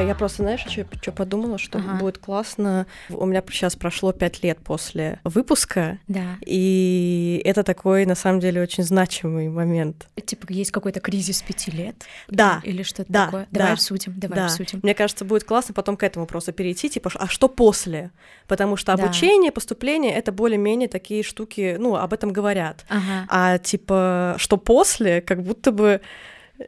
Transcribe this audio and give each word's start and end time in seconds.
А 0.00 0.02
я 0.02 0.14
просто, 0.14 0.42
знаешь, 0.42 0.64
что 1.02 1.12
подумала, 1.12 1.58
что 1.58 1.78
ага. 1.78 1.98
будет 1.98 2.16
классно. 2.16 2.86
У 3.10 3.26
меня 3.26 3.42
сейчас 3.50 3.76
прошло 3.76 4.12
пять 4.12 4.42
лет 4.42 4.58
после 4.58 5.20
выпуска, 5.24 5.98
да. 6.08 6.38
и 6.46 7.42
это 7.44 7.62
такой, 7.62 8.06
на 8.06 8.14
самом 8.14 8.40
деле, 8.40 8.62
очень 8.62 8.82
значимый 8.82 9.50
момент. 9.50 10.08
Типа 10.24 10.46
есть 10.48 10.70
какой-то 10.70 11.00
кризис 11.00 11.42
пяти 11.42 11.70
лет? 11.70 11.96
Да. 12.28 12.62
Или 12.64 12.82
что-то 12.82 13.12
да, 13.12 13.24
такое? 13.26 13.48
Да. 13.50 13.58
Давай 13.58 13.72
обсудим, 13.74 14.14
давай 14.16 14.38
да. 14.38 14.46
обсудим. 14.46 14.80
Мне 14.82 14.94
кажется, 14.94 15.24
будет 15.26 15.44
классно 15.44 15.74
потом 15.74 15.98
к 15.98 16.02
этому 16.02 16.24
просто 16.26 16.52
перейти, 16.52 16.88
типа, 16.88 17.10
а 17.14 17.26
что 17.26 17.48
после? 17.48 18.10
Потому 18.46 18.76
что 18.76 18.94
обучение, 18.94 19.50
да. 19.50 19.54
поступление— 19.54 20.12
это 20.14 20.32
более-менее 20.32 20.88
такие 20.88 21.22
штуки, 21.22 21.76
ну, 21.78 21.96
об 21.96 22.14
этом 22.14 22.32
говорят. 22.32 22.86
Ага. 22.88 23.26
А 23.28 23.58
типа, 23.58 24.36
что 24.38 24.56
после, 24.56 25.20
как 25.20 25.42
будто 25.42 25.72
бы 25.72 26.00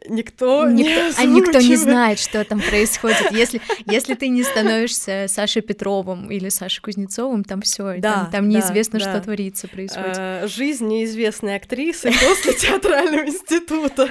Никто, 0.07 0.67
никто 0.67 0.91
не 1.07 1.13
А 1.17 1.25
никто 1.25 1.59
не 1.59 1.75
знает, 1.75 2.19
что 2.19 2.43
там 2.43 2.59
происходит. 2.61 3.31
Если, 3.31 3.61
если 3.85 4.15
ты 4.15 4.27
не 4.27 4.43
становишься 4.43 5.25
Сашей 5.27 5.61
Петровым 5.61 6.31
или 6.31 6.49
Сашей 6.49 6.81
Кузнецовым, 6.81 7.43
там 7.43 7.61
все, 7.61 7.97
да, 7.99 8.13
там, 8.13 8.31
там 8.31 8.49
неизвестно, 8.49 8.99
да, 8.99 9.05
что 9.05 9.13
да. 9.13 9.21
творится, 9.21 9.67
происходит. 9.67 10.15
А, 10.17 10.47
жизнь 10.47 10.87
неизвестной 10.87 11.55
актрисы 11.55 12.11
после 12.11 12.53
театрального 12.53 13.25
института. 13.27 14.09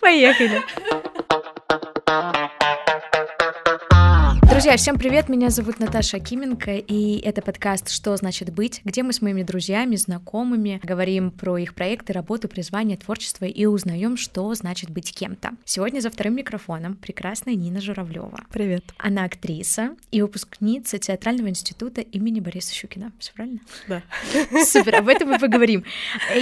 Поехали. 0.00 0.62
Друзья, 4.58 4.76
всем 4.76 4.98
привет, 4.98 5.28
меня 5.28 5.50
зовут 5.50 5.78
Наташа 5.78 6.16
Акименко, 6.16 6.78
и 6.78 7.20
это 7.20 7.42
подкаст 7.42 7.90
«Что 7.90 8.16
значит 8.16 8.52
быть?», 8.52 8.80
где 8.82 9.04
мы 9.04 9.12
с 9.12 9.22
моими 9.22 9.44
друзьями, 9.44 9.94
знакомыми 9.94 10.80
говорим 10.82 11.30
про 11.30 11.58
их 11.58 11.76
проекты, 11.76 12.12
работу, 12.12 12.48
призвание, 12.48 12.96
творчество 12.96 13.44
и 13.44 13.66
узнаем, 13.66 14.16
что 14.16 14.52
значит 14.56 14.90
быть 14.90 15.14
кем-то. 15.14 15.52
Сегодня 15.64 16.00
за 16.00 16.10
вторым 16.10 16.34
микрофоном 16.34 16.96
прекрасная 16.96 17.54
Нина 17.54 17.80
Журавлева. 17.80 18.46
Привет. 18.52 18.82
Она 18.98 19.26
актриса 19.26 19.94
и 20.10 20.22
выпускница 20.22 20.98
театрального 20.98 21.48
института 21.48 22.00
имени 22.00 22.40
Бориса 22.40 22.74
Щукина. 22.74 23.12
Все 23.20 23.32
правильно? 23.34 23.60
Да. 23.86 24.02
Супер, 24.64 24.96
об 24.96 25.06
этом 25.06 25.28
мы 25.28 25.38
поговорим. 25.38 25.84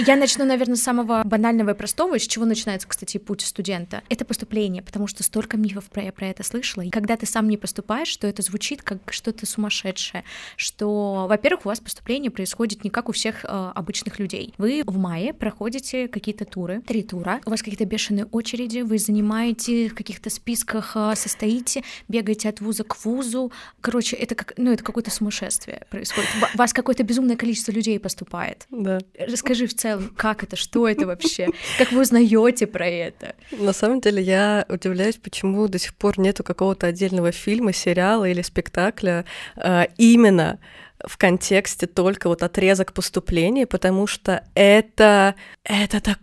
Я 0.07 0.15
начну, 0.15 0.43
наверное, 0.43 0.75
с 0.75 0.81
самого 0.81 1.21
банального 1.23 1.69
и 1.69 1.75
простого, 1.75 2.17
с 2.17 2.25
чего 2.25 2.45
начинается, 2.45 2.87
кстати, 2.87 3.19
путь 3.19 3.41
студента. 3.41 4.01
Это 4.09 4.25
поступление, 4.25 4.81
потому 4.81 5.05
что 5.05 5.21
столько 5.21 5.55
мифов 5.55 5.85
про, 5.91 6.01
я 6.01 6.11
про 6.11 6.25
это 6.25 6.41
слышала. 6.41 6.81
И 6.81 6.89
когда 6.89 7.15
ты 7.15 7.27
сам 7.27 7.47
не 7.47 7.57
поступаешь, 7.57 8.06
что 8.07 8.27
это 8.27 8.41
звучит 8.41 8.81
как 8.81 9.11
что-то 9.11 9.45
сумасшедшее, 9.45 10.23
что, 10.55 11.27
во-первых, 11.27 11.65
у 11.65 11.69
вас 11.69 11.79
поступление 11.79 12.31
происходит 12.31 12.83
не 12.83 12.89
как 12.89 13.09
у 13.09 13.11
всех 13.11 13.43
э, 13.43 13.47
обычных 13.47 14.19
людей. 14.19 14.53
Вы 14.57 14.83
в 14.85 14.97
мае 14.97 15.33
проходите 15.33 16.07
какие-то 16.07 16.45
туры, 16.45 16.81
три 16.81 17.03
тура, 17.03 17.41
у 17.45 17.49
вас 17.49 17.61
какие-то 17.61 17.85
бешеные 17.85 18.25
очереди, 18.25 18.79
вы 18.79 18.97
занимаете 18.97 19.89
в 19.89 19.95
каких-то 19.95 20.29
списках, 20.29 20.93
э, 20.95 21.13
состоите, 21.15 21.83
бегаете 22.07 22.49
от 22.49 22.61
вуза 22.61 22.83
к 22.83 23.03
вузу. 23.05 23.51
Короче, 23.81 24.15
это 24.15 24.35
как, 24.35 24.53
ну, 24.57 24.71
это 24.71 24.83
какое-то 24.83 25.11
сумасшествие 25.11 25.85
происходит. 25.89 26.29
У 26.53 26.57
вас 26.57 26.73
какое-то 26.73 27.03
безумное 27.03 27.35
количество 27.35 27.71
людей 27.71 27.99
поступает. 27.99 28.65
Да. 28.69 28.99
Расскажи 29.19 29.67
в 29.67 29.73
целом, 29.73 30.13
как 30.15 30.43
это, 30.43 30.55
что 30.55 30.87
это 30.87 31.05
вообще, 31.05 31.47
как 31.77 31.91
вы 31.91 32.01
узнаете 32.01 32.67
про 32.67 32.87
это? 32.87 33.35
На 33.51 33.73
самом 33.73 34.01
деле 34.01 34.21
я 34.21 34.65
удивляюсь, 34.69 35.15
почему 35.15 35.67
до 35.67 35.79
сих 35.79 35.95
пор 35.95 36.19
нету 36.19 36.43
какого-то 36.43 36.87
отдельного 36.87 37.31
фильма, 37.31 37.73
сериала 37.97 38.25
или 38.25 38.41
спектакля 38.41 39.25
э, 39.55 39.85
именно 39.97 40.59
в 41.05 41.17
контексте 41.17 41.87
только 41.87 42.27
вот 42.27 42.43
отрезок 42.43 42.93
поступления, 42.93 43.65
потому 43.65 44.07
что 44.07 44.43
это, 44.55 45.35
это 45.63 46.01
так 46.01 46.19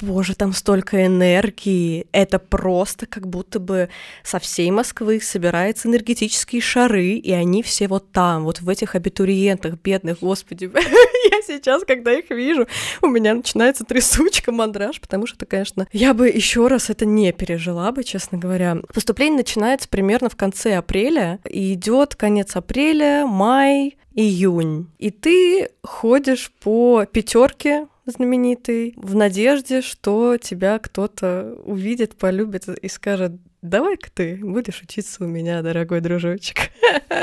Боже, 0.00 0.34
там 0.34 0.52
столько 0.52 1.06
энергии. 1.06 2.06
Это 2.12 2.38
просто 2.38 3.06
как 3.06 3.26
будто 3.26 3.58
бы 3.58 3.88
со 4.22 4.38
всей 4.38 4.70
Москвы 4.70 5.20
собираются 5.22 5.88
энергетические 5.88 6.60
шары, 6.60 7.12
и 7.12 7.32
они 7.32 7.62
все 7.62 7.88
вот 7.88 8.12
там, 8.12 8.44
вот 8.44 8.60
в 8.60 8.68
этих 8.68 8.94
абитуриентах 8.94 9.76
бедных, 9.82 10.18
господи. 10.20 10.70
я 10.74 11.42
сейчас, 11.46 11.84
когда 11.86 12.12
их 12.12 12.28
вижу, 12.28 12.66
у 13.00 13.06
меня 13.06 13.34
начинается 13.34 13.84
трясучка, 13.84 14.52
мандраж, 14.52 15.00
потому 15.00 15.26
что, 15.26 15.46
конечно, 15.46 15.88
я 15.92 16.12
бы 16.12 16.28
еще 16.28 16.66
раз 16.66 16.90
это 16.90 17.06
не 17.06 17.32
пережила 17.32 17.90
бы, 17.90 18.04
честно 18.04 18.36
говоря. 18.36 18.76
Поступление 18.92 19.38
начинается 19.38 19.88
примерно 19.88 20.28
в 20.28 20.36
конце 20.36 20.76
апреля, 20.76 21.38
и 21.48 21.72
идет 21.72 22.16
конец 22.16 22.54
апреля, 22.54 23.26
май, 23.26 23.96
июнь. 24.14 24.90
И 24.98 25.10
ты 25.10 25.70
ходишь 25.82 26.52
по 26.62 27.06
пятерке 27.06 27.86
знаменитый, 28.06 28.94
в 28.96 29.14
надежде, 29.14 29.82
что 29.82 30.36
тебя 30.38 30.78
кто-то 30.78 31.56
увидит, 31.64 32.16
полюбит 32.16 32.68
и 32.68 32.88
скажет, 32.88 33.32
давай-ка 33.62 34.10
ты 34.12 34.36
будешь 34.42 34.80
учиться 34.82 35.24
у 35.24 35.26
меня, 35.26 35.62
дорогой 35.62 36.00
дружочек. 36.00 36.70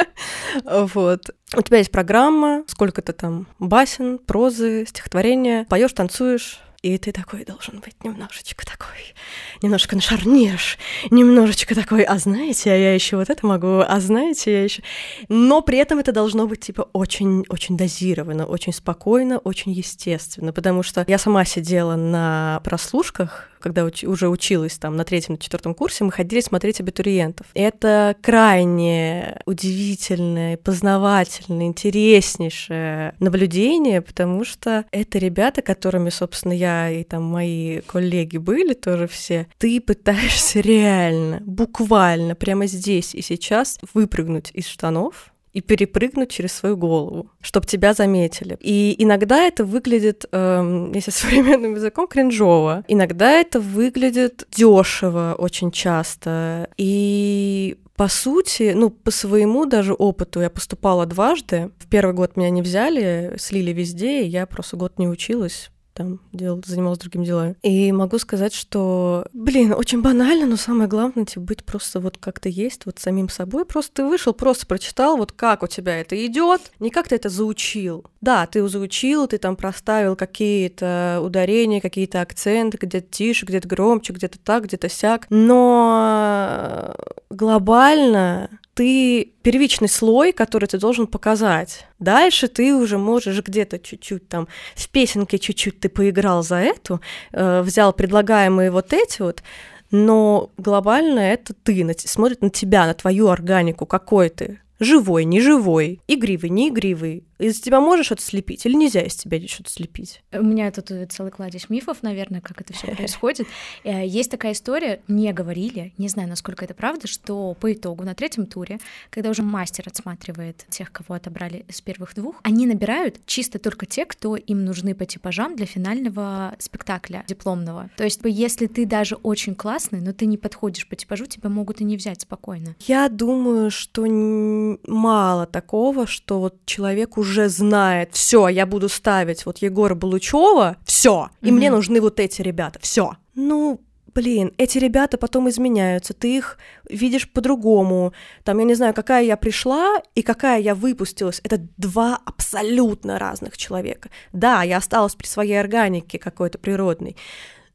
вот. 0.66 1.30
У 1.56 1.62
тебя 1.62 1.78
есть 1.78 1.92
программа, 1.92 2.64
сколько-то 2.68 3.14
там 3.14 3.48
басен, 3.60 4.18
прозы, 4.20 4.86
стихотворения, 4.88 5.66
поешь, 5.66 5.94
танцуешь, 5.94 6.60
и 6.84 6.98
ты 6.98 7.14
такой 7.14 7.46
должен 7.46 7.80
быть 7.80 8.04
немножечко 8.04 8.66
такой, 8.66 9.16
немножко 9.62 9.96
нашарнешь, 9.96 10.78
немножечко 11.10 11.74
такой, 11.76 12.04
а 12.04 12.18
знаете, 12.18 12.72
а 12.72 12.76
я 12.76 12.94
еще 12.94 13.16
вот 13.16 13.30
это 13.30 13.48
могу, 13.48 13.80
а 13.80 14.00
знаете, 14.02 14.52
я 14.52 14.64
еще. 14.66 14.84
Но 15.30 15.62
при 15.62 15.78
этом 15.78 16.00
это 16.00 16.12
должно 16.12 16.46
быть 16.46 16.60
типа 16.60 16.90
очень, 16.92 17.46
очень 17.48 17.78
дозировано, 17.78 18.46
очень 18.46 18.74
спокойно, 18.74 19.38
очень 19.40 19.72
естественно, 19.72 20.52
потому 20.52 20.84
что 20.84 21.06
я 21.08 21.18
сама 21.18 21.46
сидела 21.46 21.96
на 21.96 22.60
прослушках 22.66 23.50
когда 23.64 23.84
уч- 23.84 24.06
уже 24.06 24.28
училась 24.28 24.78
там 24.78 24.98
на 24.98 25.06
третьем, 25.06 25.36
на 25.36 25.40
четвертом 25.40 25.74
курсе, 25.74 26.04
мы 26.04 26.12
ходили 26.12 26.42
смотреть 26.42 26.82
абитуриентов. 26.82 27.48
Это 27.54 28.16
крайне 28.22 29.40
удивительное, 29.46 30.58
познавательное, 30.58 31.68
интереснейшее 31.68 33.16
наблюдение, 33.20 34.02
потому 34.02 34.44
что 34.44 34.86
это 34.92 35.18
ребята, 35.18 35.62
которыми, 35.62 36.10
собственно, 36.10 36.52
я 36.52 36.90
и 36.90 37.04
там 37.04 37.24
мои 37.24 37.80
коллеги 37.82 38.38
были 38.38 38.74
тоже 38.74 39.08
все. 39.08 39.48
Ты 39.58 39.80
пытаешься 39.80 40.60
реально, 40.60 41.42
буквально 41.46 42.36
прямо 42.36 42.66
здесь 42.68 43.16
и 43.16 43.22
сейчас 43.22 43.80
выпрыгнуть 43.94 44.52
из 44.54 44.68
штанов, 44.68 45.33
и 45.54 45.62
перепрыгнуть 45.62 46.32
через 46.32 46.52
свою 46.52 46.76
голову, 46.76 47.30
чтобы 47.42 47.68
тебя 47.68 47.94
заметили. 47.94 48.58
И 48.60 48.96
иногда 48.98 49.44
это 49.44 49.64
выглядит, 49.64 50.26
эм, 50.32 50.92
если 50.94 51.12
современным 51.12 51.76
языком, 51.76 52.08
кринжово. 52.08 52.84
Иногда 52.88 53.32
это 53.32 53.60
выглядит 53.60 54.48
дешево 54.52 55.36
очень 55.38 55.72
часто. 55.72 56.70
И 56.78 57.78
по 57.96 58.08
сути, 58.08 58.74
ну, 58.76 58.90
по 58.90 59.12
своему 59.12 59.66
даже 59.66 59.94
опыту 59.94 60.42
я 60.42 60.50
поступала 60.50 61.06
дважды. 61.06 61.70
В 61.78 61.88
первый 61.88 62.16
год 62.16 62.36
меня 62.36 62.50
не 62.50 62.64
взяли, 62.64 63.36
слили 63.38 63.72
везде, 63.72 64.24
и 64.24 64.28
я 64.28 64.48
просто 64.48 64.78
год 64.78 64.98
не 64.98 65.08
училась, 65.08 65.70
там 65.94 66.20
дел, 66.32 66.62
занималась 66.66 67.00
другими 67.00 67.26
делами. 67.26 67.56
И 67.62 67.92
могу 67.92 68.18
сказать, 68.18 68.54
что, 68.54 69.26
блин, 69.34 69.74
очень 69.74 70.02
банально, 70.02 70.46
но 70.46 70.58
самое 70.58 70.90
главное, 70.90 71.26
типа, 71.26 71.42
быть 71.42 71.64
просто 71.64 72.00
вот 72.00 72.18
как 72.18 72.40
ты 72.40 72.50
есть, 72.50 72.86
вот 72.86 73.00
самим 73.00 73.30
собой. 73.30 73.66
Просто 73.66 73.94
ты 73.94 74.06
вышел, 74.06 74.34
просто 74.34 74.66
прочитал, 74.66 75.18
вот 75.18 75.32
как 75.32 75.64
у 75.64 75.68
тебя 75.68 76.00
это 76.00 76.26
идет, 76.26 76.62
не 76.80 76.90
как 76.90 77.08
ты 77.08 77.16
это 77.16 77.30
заучил. 77.30 78.06
Да, 78.22 78.46
ты 78.48 78.68
заучил, 78.68 79.28
ты 79.28 79.38
там 79.38 79.56
проставил 79.56 80.16
какие-то 80.16 81.20
ударения, 81.24 81.82
какие-то 81.82 82.22
акценты, 82.22 82.78
где-то 82.82 83.08
тише, 83.10 83.46
где-то 83.46 83.68
громче, 83.68 84.14
где-то 84.14 84.40
так, 84.40 84.66
где-то 84.66 84.90
сяк. 84.90 85.28
Но 85.30 86.96
глобально 87.30 88.50
ты 88.74 89.34
первичный 89.44 89.90
слой, 89.90 90.32
который 90.32 90.68
ты 90.68 90.78
должен 90.78 91.08
показать. 91.08 91.86
Дальше 92.00 92.48
ты 92.48 92.76
уже 92.76 92.98
можешь 92.98 93.42
где-то 93.42 93.80
чуть-чуть 93.80 94.28
там 94.28 94.48
в 94.76 94.90
песенке 94.90 95.38
чуть-чуть 95.38 95.80
ты 95.80 95.90
поиграл 95.90 96.44
за 96.44 96.58
эту, 96.58 97.02
э, 97.32 97.62
взял 97.62 97.94
предлагаемые 97.94 98.72
вот 98.72 98.94
эти 98.94 99.22
вот, 99.22 99.44
но 99.92 100.50
глобально 100.58 101.20
это 101.20 101.54
ты, 101.54 101.86
на, 101.86 101.94
смотрит 101.94 102.42
на 102.42 102.50
тебя, 102.50 102.88
на 102.88 102.94
твою 102.94 103.28
органику, 103.28 103.86
какой 103.86 104.30
ты, 104.30 104.60
живой, 104.80 105.24
неживой, 105.26 106.02
игривый, 106.08 106.50
не 106.50 106.70
игривый, 106.70 107.24
из 107.44 107.60
тебя 107.60 107.80
можешь 107.80 108.08
что-то 108.08 108.22
слепить 108.22 108.66
или 108.66 108.74
нельзя 108.74 109.02
из 109.02 109.16
тебя 109.16 109.46
что-то 109.48 109.70
слепить? 109.70 110.24
У 110.32 110.44
меня 110.44 110.72
тут 110.72 110.92
целый 111.12 111.32
кладезь 111.32 111.70
мифов, 111.70 112.04
наверное, 112.04 112.42
как 112.42 112.62
это 112.62 112.74
все 112.74 112.88
происходит. 112.96 113.48
Есть 113.84 114.32
такая 114.32 114.54
история, 114.54 115.02
мне 115.08 115.34
говорили, 115.34 115.94
не 115.98 116.08
знаю, 116.08 116.30
насколько 116.30 116.66
это 116.66 116.74
правда, 116.74 117.08
что 117.08 117.54
по 117.60 117.74
итогу 117.74 118.04
на 118.04 118.16
третьем 118.16 118.46
туре, 118.46 118.80
когда 119.10 119.30
уже 119.30 119.44
мастер 119.44 119.84
отсматривает 119.88 120.66
тех, 120.70 120.92
кого 120.92 121.16
отобрали 121.16 121.66
с 121.70 121.82
первых 121.82 122.16
двух, 122.16 122.40
они 122.44 122.66
набирают 122.66 123.20
чисто 123.26 123.60
только 123.60 123.86
те, 123.86 124.06
кто 124.06 124.36
им 124.36 124.64
нужны 124.66 124.96
по 124.96 125.06
типажам 125.06 125.56
для 125.56 125.66
финального 125.66 126.56
спектакля 126.60 127.24
дипломного. 127.28 127.90
То 127.98 128.04
есть, 128.04 128.22
если 128.24 128.68
ты 128.68 128.86
даже 128.86 129.16
очень 129.16 129.56
классный, 129.56 130.02
но 130.02 130.14
ты 130.14 130.26
не 130.26 130.38
подходишь 130.38 130.88
по 130.88 130.96
типажу, 130.96 131.26
тебя 131.26 131.50
могут 131.50 131.82
и 131.82 131.84
не 131.84 131.98
взять 131.98 132.22
спокойно. 132.22 132.76
Я 132.80 133.10
думаю, 133.10 133.72
что 133.72 134.06
мало 134.08 135.46
такого, 135.46 136.08
что 136.08 136.40
вот 136.40 136.66
человек 136.66 137.18
уже 137.18 137.33
уже 137.34 137.50
знает, 137.50 138.10
все, 138.14 138.48
я 138.48 138.66
буду 138.66 138.90
ставить 138.90 139.46
вот 139.46 139.58
Егора 139.58 139.96
Балучева, 139.96 140.78
все, 140.86 141.30
и 141.42 141.48
mm-hmm. 141.48 141.52
мне 141.52 141.72
нужны 141.72 142.00
вот 142.00 142.20
эти 142.20 142.44
ребята, 142.44 142.80
все. 142.80 143.14
Ну, 143.34 143.82
блин, 144.14 144.54
эти 144.60 144.78
ребята 144.78 145.18
потом 145.18 145.50
изменяются, 145.50 146.14
ты 146.14 146.38
их 146.38 146.60
видишь 146.88 147.28
по-другому. 147.32 148.14
Там, 148.44 148.60
я 148.60 148.66
не 148.66 148.76
знаю, 148.76 148.94
какая 148.94 149.24
я 149.24 149.36
пришла 149.36 150.00
и 150.14 150.22
какая 150.22 150.62
я 150.62 150.76
выпустилась. 150.76 151.42
Это 151.44 151.60
два 151.78 152.20
абсолютно 152.24 153.18
разных 153.18 153.58
человека. 153.58 154.10
Да, 154.32 154.62
я 154.62 154.78
осталась 154.78 155.16
при 155.16 155.26
своей 155.26 155.60
органике 155.60 156.20
какой-то 156.20 156.60
природной, 156.60 157.18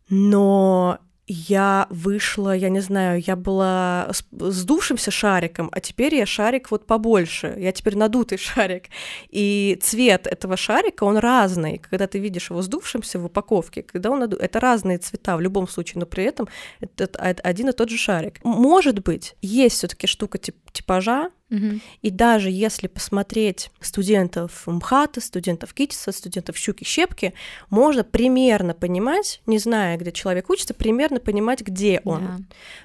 но 0.08 0.98
я 1.28 1.86
вышла, 1.90 2.56
я 2.56 2.70
не 2.70 2.80
знаю, 2.80 3.22
я 3.24 3.36
была 3.36 4.10
сдувшимся 4.32 5.10
шариком, 5.10 5.68
а 5.72 5.80
теперь 5.80 6.14
я 6.14 6.24
шарик 6.26 6.70
вот 6.70 6.86
побольше, 6.86 7.54
я 7.58 7.70
теперь 7.72 7.96
надутый 7.96 8.38
шарик. 8.38 8.84
И 9.28 9.78
цвет 9.82 10.26
этого 10.26 10.56
шарика, 10.56 11.04
он 11.04 11.18
разный. 11.18 11.78
Когда 11.78 12.06
ты 12.06 12.18
видишь 12.18 12.50
его 12.50 12.62
сдувшимся 12.62 13.18
в 13.18 13.26
упаковке, 13.26 13.82
когда 13.82 14.10
он 14.10 14.20
наду... 14.20 14.36
это 14.36 14.58
разные 14.58 14.98
цвета 14.98 15.36
в 15.36 15.40
любом 15.40 15.68
случае, 15.68 16.00
но 16.00 16.06
при 16.06 16.24
этом 16.24 16.48
это 16.80 17.18
один 17.18 17.68
и 17.68 17.72
тот 17.72 17.90
же 17.90 17.98
шарик. 17.98 18.42
Может 18.42 19.00
быть, 19.00 19.36
есть 19.42 19.76
все 19.76 19.86
таки 19.86 20.06
штука 20.06 20.38
тип 20.38 20.56
типажа, 20.72 21.30
Угу. 21.50 21.80
и 22.02 22.10
даже 22.10 22.50
если 22.50 22.88
посмотреть 22.88 23.70
студентов 23.80 24.66
МХАТа, 24.66 25.22
студентов 25.22 25.72
КИТИСа, 25.72 26.12
студентов 26.12 26.56
Щуки-Щепки, 26.56 27.32
можно 27.70 28.04
примерно 28.04 28.74
понимать, 28.74 29.40
не 29.46 29.58
зная, 29.58 29.96
где 29.96 30.12
человек 30.12 30.50
учится, 30.50 30.74
примерно 30.74 31.20
понимать, 31.20 31.62
где 31.62 32.02
он. 32.04 32.26
Да. 32.26 32.38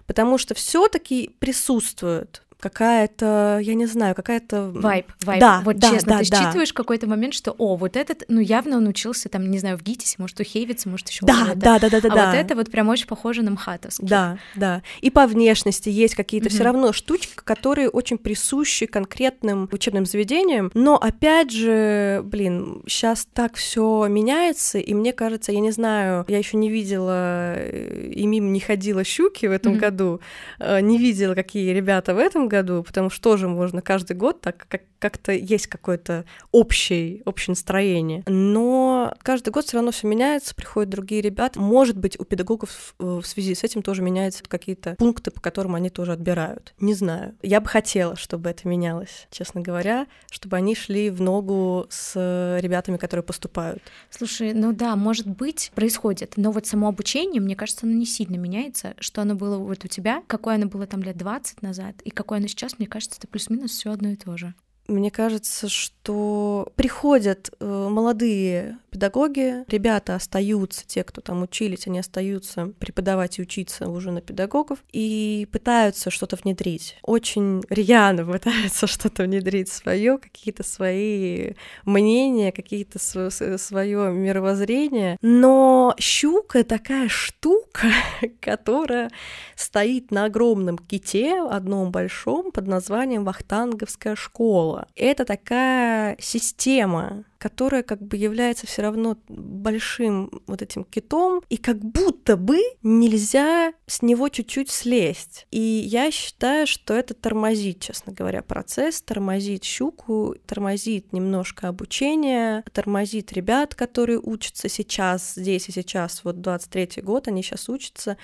Потому 0.08 0.38
что 0.38 0.54
все 0.54 0.88
таки 0.88 1.32
присутствует 1.40 2.43
какая-то, 2.64 3.60
я 3.62 3.74
не 3.74 3.86
знаю, 3.86 4.16
какая-то... 4.16 4.72
Вайп, 4.74 5.12
вайп. 5.22 5.42
Да, 5.42 5.62
вот 5.66 5.78
да, 5.78 5.90
честно, 5.90 6.14
да, 6.14 6.20
ты 6.20 6.30
да. 6.30 6.38
считываешь 6.38 6.72
какой-то 6.72 7.08
момент, 7.08 7.34
что, 7.34 7.52
о, 7.58 7.76
вот 7.76 7.98
этот, 7.98 8.24
ну, 8.30 8.40
явно 8.40 8.78
он 8.78 8.88
учился 8.88 9.28
там, 9.28 9.52
не 9.52 9.60
знаю, 9.60 9.78
в 9.78 9.84
ГИТИСе, 9.84 10.16
может, 10.20 10.40
у 10.40 10.44
Хейвица, 10.44 10.88
может, 10.88 11.10
еще 11.10 11.26
Да, 11.26 11.52
да, 11.56 11.78
да, 11.80 11.90
да, 11.90 12.00
да, 12.02 12.08
А 12.10 12.16
да. 12.16 12.26
вот 12.28 12.36
это 12.36 12.56
вот 12.56 12.72
прям 12.72 12.88
очень 12.88 13.08
похоже 13.08 13.42
на 13.44 13.52
МХАТовский. 13.52 14.08
Да, 14.08 14.38
да. 14.56 14.82
И 15.02 15.10
по 15.10 15.28
внешности 15.28 15.90
есть 15.90 16.16
какие-то 16.16 16.48
Мгм. 16.48 16.56
все 16.56 16.64
равно 16.64 16.94
штучки, 16.94 17.34
которые 17.36 17.90
очень 17.90 18.18
присущи 18.18 18.86
конкретным 18.86 19.68
учебным 19.72 20.06
заведениям. 20.06 20.72
Но 20.74 20.96
опять 20.96 21.52
же, 21.52 22.22
блин, 22.24 22.82
сейчас 22.88 23.28
так 23.34 23.56
все 23.56 24.08
меняется, 24.08 24.80
и 24.80 24.94
мне 24.94 25.12
кажется, 25.12 25.52
я 25.52 25.60
не 25.60 25.72
знаю, 25.72 26.26
я 26.30 26.38
еще 26.38 26.56
не 26.58 26.70
видела 26.70 27.56
э, 27.58 28.12
и 28.16 28.26
мимо 28.26 28.50
не 28.50 28.60
ходила 28.62 29.04
щуки 29.04 29.48
в 29.48 29.52
этом 29.52 29.74
Мгм. 29.74 29.82
году, 29.82 30.22
э, 30.60 30.80
не 30.80 30.98
видела, 30.98 31.36
какие 31.36 31.74
ребята 31.74 32.14
в 32.14 32.18
этом 32.18 32.48
году, 32.54 32.84
потому 32.84 33.10
что 33.10 33.22
тоже 33.22 33.48
можно 33.48 33.82
каждый 33.82 34.16
год 34.16 34.42
так 34.42 34.66
как 34.70 34.84
как-то 35.04 35.34
есть 35.34 35.68
какое-то 35.68 36.24
общее, 36.54 37.24
общее 37.26 37.52
настроение. 37.52 38.24
Но 38.26 39.14
каждый 39.22 39.50
год 39.50 39.66
все 39.66 39.76
равно 39.76 39.92
все 39.92 40.08
меняется, 40.08 40.56
приходят 40.56 40.90
другие 40.90 41.22
ребята. 41.22 41.60
Может 41.60 41.98
быть, 41.98 42.18
у 42.18 42.24
педагогов 42.24 42.96
в 43.00 43.24
связи 43.24 43.54
с 43.54 43.66
этим 43.66 43.82
тоже 43.82 44.02
меняются 44.02 44.44
какие-то 44.48 44.96
пункты, 44.98 45.30
по 45.30 45.42
которым 45.42 45.76
они 45.76 45.90
тоже 45.90 46.14
отбирают. 46.14 46.74
Не 46.80 46.94
знаю. 46.94 47.36
Я 47.42 47.60
бы 47.60 47.68
хотела, 47.68 48.16
чтобы 48.16 48.50
это 48.50 48.66
менялось, 48.66 49.28
честно 49.30 49.60
говоря, 49.60 50.08
чтобы 50.32 50.56
они 50.56 50.74
шли 50.74 51.10
в 51.10 51.20
ногу 51.20 51.86
с 51.90 52.16
ребятами, 52.62 52.96
которые 52.96 53.26
поступают. 53.26 53.84
Слушай, 54.10 54.54
ну 54.54 54.72
да, 54.72 54.96
может 54.96 55.28
быть, 55.28 55.74
происходит, 55.76 56.36
но 56.38 56.52
вот 56.52 56.66
само 56.66 56.88
обучение, 56.88 57.42
мне 57.42 57.58
кажется, 57.58 57.86
оно 57.86 57.94
не 57.94 58.06
сильно 58.06 58.38
меняется, 58.38 58.94
что 59.00 59.22
оно 59.22 59.36
было 59.36 59.58
вот 59.58 59.84
у 59.84 59.90
тебя, 59.90 60.24
какое 60.28 60.56
оно 60.56 60.68
было 60.68 60.88
там 60.88 61.04
лет 61.04 61.18
20 61.18 61.62
назад, 61.62 62.02
и 62.04 62.10
какое 62.10 62.40
оно 62.44 62.50
сейчас, 62.50 62.78
мне 62.78 62.88
кажется, 62.90 63.18
это 63.18 63.28
плюс-минус 63.30 63.72
все 63.72 63.94
одно 63.94 64.10
и 64.10 64.18
то 64.18 64.36
же. 64.36 64.54
Мне 64.88 65.12
кажется, 65.12 65.70
что 65.70 66.72
приходят 66.76 67.50
э, 67.60 67.88
молодые 67.90 68.80
педагоги, 68.94 69.64
ребята 69.70 70.16
остаются, 70.16 70.86
те, 70.86 71.04
кто 71.04 71.22
там 71.22 71.42
учились, 71.42 71.88
они 71.88 72.00
остаются 72.00 72.74
преподавать 72.80 73.40
и 73.40 73.42
учиться 73.42 73.90
уже 73.90 74.12
на 74.12 74.22
педагогов 74.22 74.80
и 74.92 75.48
пытаются 75.52 76.12
что-то 76.12 76.36
внедрить. 76.36 76.98
Очень 77.02 77.64
рьяно 77.70 78.26
пытаются 78.32 78.88
что-то 78.88 79.24
внедрить 79.24 79.70
свое, 79.70 80.18
какие-то 80.18 80.64
свои 80.64 81.54
мнения, 81.86 82.52
какие-то 82.52 83.00
свое 83.00 84.12
мировоззрение. 84.12 85.18
Но 85.22 85.96
щука 85.98 86.64
такая 86.64 87.08
штука, 87.10 87.88
которая 88.42 89.12
стоит 89.56 90.12
на 90.12 90.26
огромном 90.26 90.78
ките, 90.78 91.42
одном 91.42 91.92
большом, 91.92 92.52
под 92.52 92.68
названием 92.68 93.24
Вахтанговская 93.24 94.16
школа. 94.16 94.73
Это 94.96 95.26
такая 95.26 96.18
система, 96.20 97.26
которая 97.38 97.84
как 97.84 98.02
бы 98.02 98.16
является 98.16 98.66
все 98.66 98.84
равно 98.84 99.18
большим 99.28 100.32
вот 100.48 100.62
этим 100.62 100.86
китом, 100.86 101.42
и 101.50 101.58
как 101.58 101.78
будто 101.80 102.38
бы 102.38 102.62
нельзя 102.84 103.74
с 103.86 104.02
него 104.02 104.30
чуть-чуть 104.30 104.70
слезть. 104.70 105.46
И 105.52 105.60
я 105.60 106.10
считаю, 106.10 106.68
что 106.68 106.94
это 106.94 107.14
тормозит, 107.14 107.82
честно 107.82 108.14
говоря, 108.14 108.42
процесс, 108.42 109.02
тормозит 109.02 109.66
щуку, 109.66 110.36
тормозит 110.46 111.12
немножко 111.12 111.68
обучение, 111.68 112.64
тормозит 112.72 113.34
ребят, 113.34 113.76
которые 113.76 114.20
учатся 114.20 114.70
сейчас, 114.70 115.34
здесь 115.36 115.68
и 115.68 115.74
сейчас, 115.74 116.24
вот 116.24 116.38
23-й 116.38 117.02
год, 117.02 117.28
они 117.28 117.44
сейчас 117.44 117.68
учатся. 117.68 118.18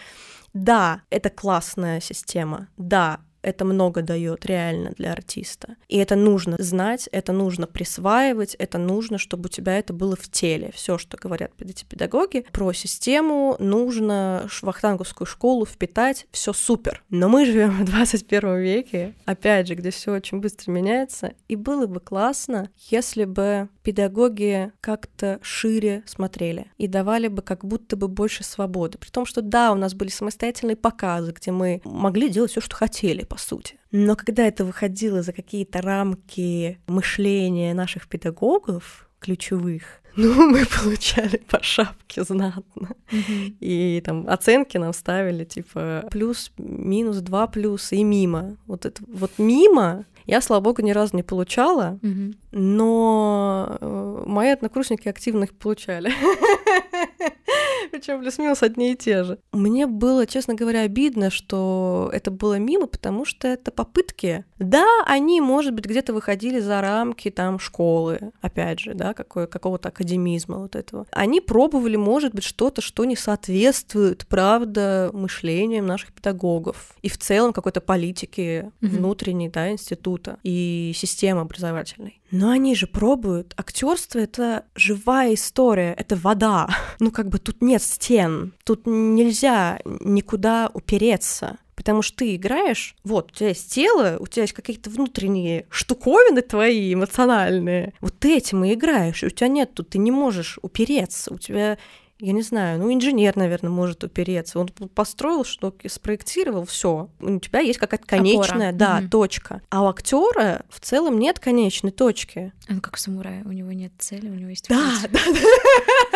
Да, 0.54 1.02
это 1.10 1.30
классная 1.30 2.00
система, 2.00 2.70
да, 2.78 3.20
это 3.42 3.66
много 3.66 4.02
дает 4.02 4.46
реально 4.46 4.92
для 4.98 5.12
артиста. 5.12 5.76
И 5.88 5.98
это 5.98 6.16
нужно 6.16 6.58
знать, 6.60 7.08
это 7.12 7.32
нужно 7.32 7.68
присваивать, 7.68 8.56
это 8.56 8.78
нужно, 8.78 9.18
чтобы 9.18 9.46
у 9.46 9.50
тебя 9.50 9.78
это 9.78 9.94
было 9.94 10.16
в 10.16 10.30
теле. 10.30 10.72
Все, 10.74 10.98
что 10.98 11.18
говорят 11.18 11.52
эти 11.60 11.86
педагоги 11.86 12.46
про 12.52 12.74
систему, 12.74 13.56
нужно 13.60 14.48
вахтанговскую 14.62 15.28
школу 15.28 15.66
впитать, 15.66 16.28
все 16.32 16.54
супер. 16.54 17.04
Но 17.10 17.30
мы 17.30 17.46
живем 17.46 17.72
в 17.72 17.86
21 17.86 18.58
веке, 18.58 19.14
опять 19.26 19.68
же, 19.68 19.76
где 19.76 19.92
все 19.92 20.12
очень 20.14 20.40
быстро 20.40 20.72
меняется, 20.72 21.34
и 21.48 21.56
было 21.56 21.86
бы 21.86 22.00
классно, 22.00 22.70
если 22.90 23.26
бы 23.26 23.70
педагоги 23.84 24.72
как-то 24.82 25.40
шире 25.42 26.04
смотрели 26.06 26.72
и 26.78 26.88
давали 26.88 27.28
бы 27.28 27.42
как 27.42 27.66
будто 27.66 27.96
бы 27.96 28.08
больше 28.08 28.44
свободы. 28.44 28.98
При 28.98 29.10
том, 29.10 29.26
что 29.26 29.42
да, 29.42 29.72
у 29.72 29.76
нас 29.76 29.94
были 29.94 30.10
самостоятельные 30.10 30.76
показы, 30.76 31.32
где 31.32 31.52
мы 31.52 31.82
могли 31.84 32.30
делать 32.30 32.52
все, 32.52 32.62
что 32.62 32.76
хотели, 32.76 33.24
по 33.30 33.38
сути. 33.38 33.80
Но 33.92 34.16
когда 34.16 34.46
это 34.48 34.66
выходило 34.66 35.22
за 35.22 35.32
какие-то 35.34 35.82
рамки 35.82 36.80
мышления 36.88 37.74
наших 37.74 38.08
педагогов, 38.08 39.08
ключевых, 39.20 39.84
ну, 40.16 40.50
мы 40.50 40.66
получали 40.66 41.38
по 41.50 41.62
шапке 41.64 42.24
знатно. 42.24 42.90
Мгм. 43.12 43.58
И 43.60 44.02
там 44.04 44.28
оценки 44.28 44.78
нам 44.78 44.94
ставили, 44.94 45.46
типа, 45.46 46.08
плюс, 46.12 46.52
минус, 46.58 47.18
два 47.18 47.48
плюса 47.48 47.96
и 47.96 48.04
мимо. 48.04 48.58
Вот 48.66 48.86
это 48.86 49.02
вот 49.08 49.32
мимо 49.38 50.06
я, 50.26 50.42
слава 50.42 50.62
богу, 50.62 50.84
ни 50.84 50.92
разу 50.92 51.16
не 51.16 51.24
получала, 51.24 51.98
Мгм. 52.04 52.36
но 52.52 53.78
э, 53.82 54.24
мои 54.28 54.50
однокурсники 54.50 55.08
активно 55.10 55.46
их 55.46 55.54
получали. 55.58 56.12
Причем 57.92 58.20
плюс-минус 58.22 58.64
одни 58.64 58.92
и 58.94 58.96
те 58.96 59.24
же. 59.24 59.40
Мне 59.52 59.88
было, 59.88 60.26
честно 60.26 60.54
говоря, 60.54 60.82
обидно, 60.82 61.30
что 61.30 62.10
это 62.14 62.32
было 62.32 62.60
мимо, 62.60 62.88
потому 62.88 63.26
что 63.26 63.48
это 63.48 63.72
попытки. 63.72 64.46
Да, 64.58 64.86
они, 65.06 65.42
может 65.42 65.74
быть, 65.74 65.86
где-то 65.86 66.14
выходили 66.14 66.60
за 66.60 66.82
рамки 66.82 67.30
там 67.30 67.60
школы, 67.60 68.32
опять 68.42 68.80
же, 68.80 68.94
да, 68.94 69.14
какой, 69.14 69.48
какого-то 69.48 69.90
академизма 69.90 70.58
вот 70.60 70.76
этого. 70.76 71.06
Они 71.12 71.42
пробовали, 71.42 71.96
может 71.96 72.34
быть, 72.34 72.44
что-то, 72.44 72.82
что 72.82 73.06
не 73.06 73.16
соответствует, 73.16 74.28
правда, 74.28 75.10
мышлениям 75.14 75.86
наших 75.86 76.14
педагогов 76.14 76.96
и 77.02 77.10
в 77.10 77.18
целом 77.18 77.54
какой-то 77.54 77.82
политике 77.82 78.72
Мгм. 78.82 78.98
внутренней, 78.98 79.50
да, 79.50 79.72
института 79.72 80.38
и 80.44 80.92
системы 80.96 81.42
образовательной. 81.42 82.22
Но 82.32 82.52
они 82.52 82.76
же 82.76 82.86
пробуют. 82.86 83.54
Актерство 83.58 84.20
это 84.20 84.66
живая 84.76 85.34
история, 85.34 85.94
это 85.98 86.16
вода. 86.16 86.68
Ну, 87.00 87.12
как 87.12 87.30
бы 87.30 87.40
тут 87.40 87.62
нет 87.62 87.79
стен, 87.80 88.54
тут 88.64 88.82
нельзя 88.86 89.80
никуда 89.86 90.70
упереться. 90.74 91.58
Потому 91.76 92.02
что 92.02 92.18
ты 92.18 92.36
играешь, 92.36 92.94
вот, 93.06 93.32
у 93.32 93.36
тебя 93.36 93.50
есть 93.50 93.74
тело, 93.74 94.18
у 94.20 94.28
тебя 94.28 94.42
есть 94.44 94.54
какие-то 94.54 94.90
внутренние 94.90 95.66
штуковины 95.70 96.42
твои 96.42 96.94
эмоциональные. 96.94 97.94
Вот 98.02 98.20
ты 98.20 98.36
этим 98.36 98.66
и 98.66 98.74
играешь, 98.74 99.24
и 99.24 99.28
у 99.28 99.30
тебя 99.30 99.48
нет 99.48 99.74
тут, 99.74 99.90
ты 99.92 99.98
не 99.98 100.12
можешь 100.12 100.60
упереться, 100.62 101.34
у 101.34 101.38
тебя 101.38 101.78
я 102.22 102.34
не 102.34 102.42
знаю, 102.42 102.80
ну, 102.80 102.94
инженер, 102.94 103.38
наверное, 103.38 103.70
может 103.72 104.04
упереться. 104.04 104.60
Он 104.60 104.68
построил 104.68 105.46
штуки, 105.46 105.88
спроектировал, 105.88 106.66
все. 106.66 107.10
У 107.22 107.40
тебя 107.40 107.62
есть 107.62 107.80
какая-то 107.80 108.06
конечная, 108.06 108.74
да, 108.74 109.00
Мгм. 109.00 109.10
точка. 109.10 109.62
А 109.70 109.84
у 109.84 109.88
актера 109.88 110.66
в 110.70 110.82
целом 110.82 111.18
нет 111.18 111.40
конечной 111.40 111.92
точки. 111.92 112.52
Он 112.70 112.82
как 112.82 112.98
самурай, 112.98 113.42
у 113.46 113.54
него 113.54 113.72
нет 113.72 113.94
цели, 114.00 114.28
у 114.28 114.34
него 114.34 114.50
есть 114.50 114.68
Да, 114.68 114.92
да, 115.04 115.20
да. 115.26 115.30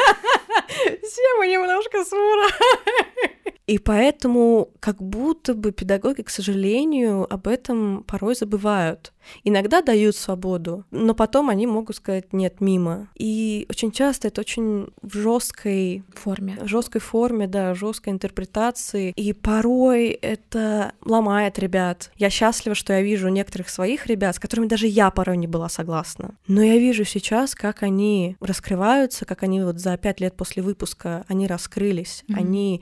Все 1.03 1.35
мы 1.37 1.47
немножко 1.47 2.03
самураи. 2.03 2.51
И 3.65 3.77
поэтому 3.77 4.71
как 4.79 5.01
будто 5.01 5.53
бы 5.53 5.71
педагоги, 5.71 6.21
к 6.21 6.29
сожалению, 6.29 7.31
об 7.33 7.47
этом 7.47 8.03
порой 8.03 8.35
забывают. 8.35 9.13
Иногда 9.45 9.81
дают 9.81 10.17
свободу, 10.17 10.83
но 10.91 11.13
потом 11.13 11.49
они 11.49 11.65
могут 11.65 11.95
сказать 11.95 12.33
нет 12.33 12.59
мимо. 12.59 13.07
И 13.15 13.65
очень 13.69 13.91
часто 13.91 14.27
это 14.27 14.41
очень 14.41 14.87
в 15.01 15.17
жесткой 15.17 16.03
форме. 16.13 16.57
В 16.59 16.67
жесткой 16.67 16.99
форме, 16.99 17.47
да, 17.47 17.73
жесткой 17.73 18.13
интерпретации. 18.13 19.13
И 19.15 19.31
порой 19.31 20.09
это 20.09 20.91
ломает 21.05 21.57
ребят. 21.57 22.11
Я 22.17 22.29
счастлива, 22.29 22.75
что 22.75 22.91
я 22.91 23.01
вижу 23.01 23.29
некоторых 23.29 23.69
своих 23.69 24.07
ребят, 24.07 24.35
с 24.35 24.39
которыми 24.39 24.67
даже 24.67 24.87
я 24.87 25.09
порой 25.09 25.37
не 25.37 25.47
была 25.47 25.69
согласна. 25.69 26.35
Но 26.47 26.61
я 26.61 26.77
вижу 26.77 27.05
сейчас, 27.05 27.55
как 27.55 27.83
они 27.83 28.35
раскрываются, 28.41 29.25
как 29.25 29.43
они 29.43 29.61
вот 29.61 29.79
за 29.79 29.95
пять 29.97 30.19
лет 30.19 30.35
после 30.35 30.61
выпуска 30.63 31.23
они 31.29 31.47
раскрылись, 31.47 32.25
mm-hmm. 32.27 32.37
они 32.37 32.81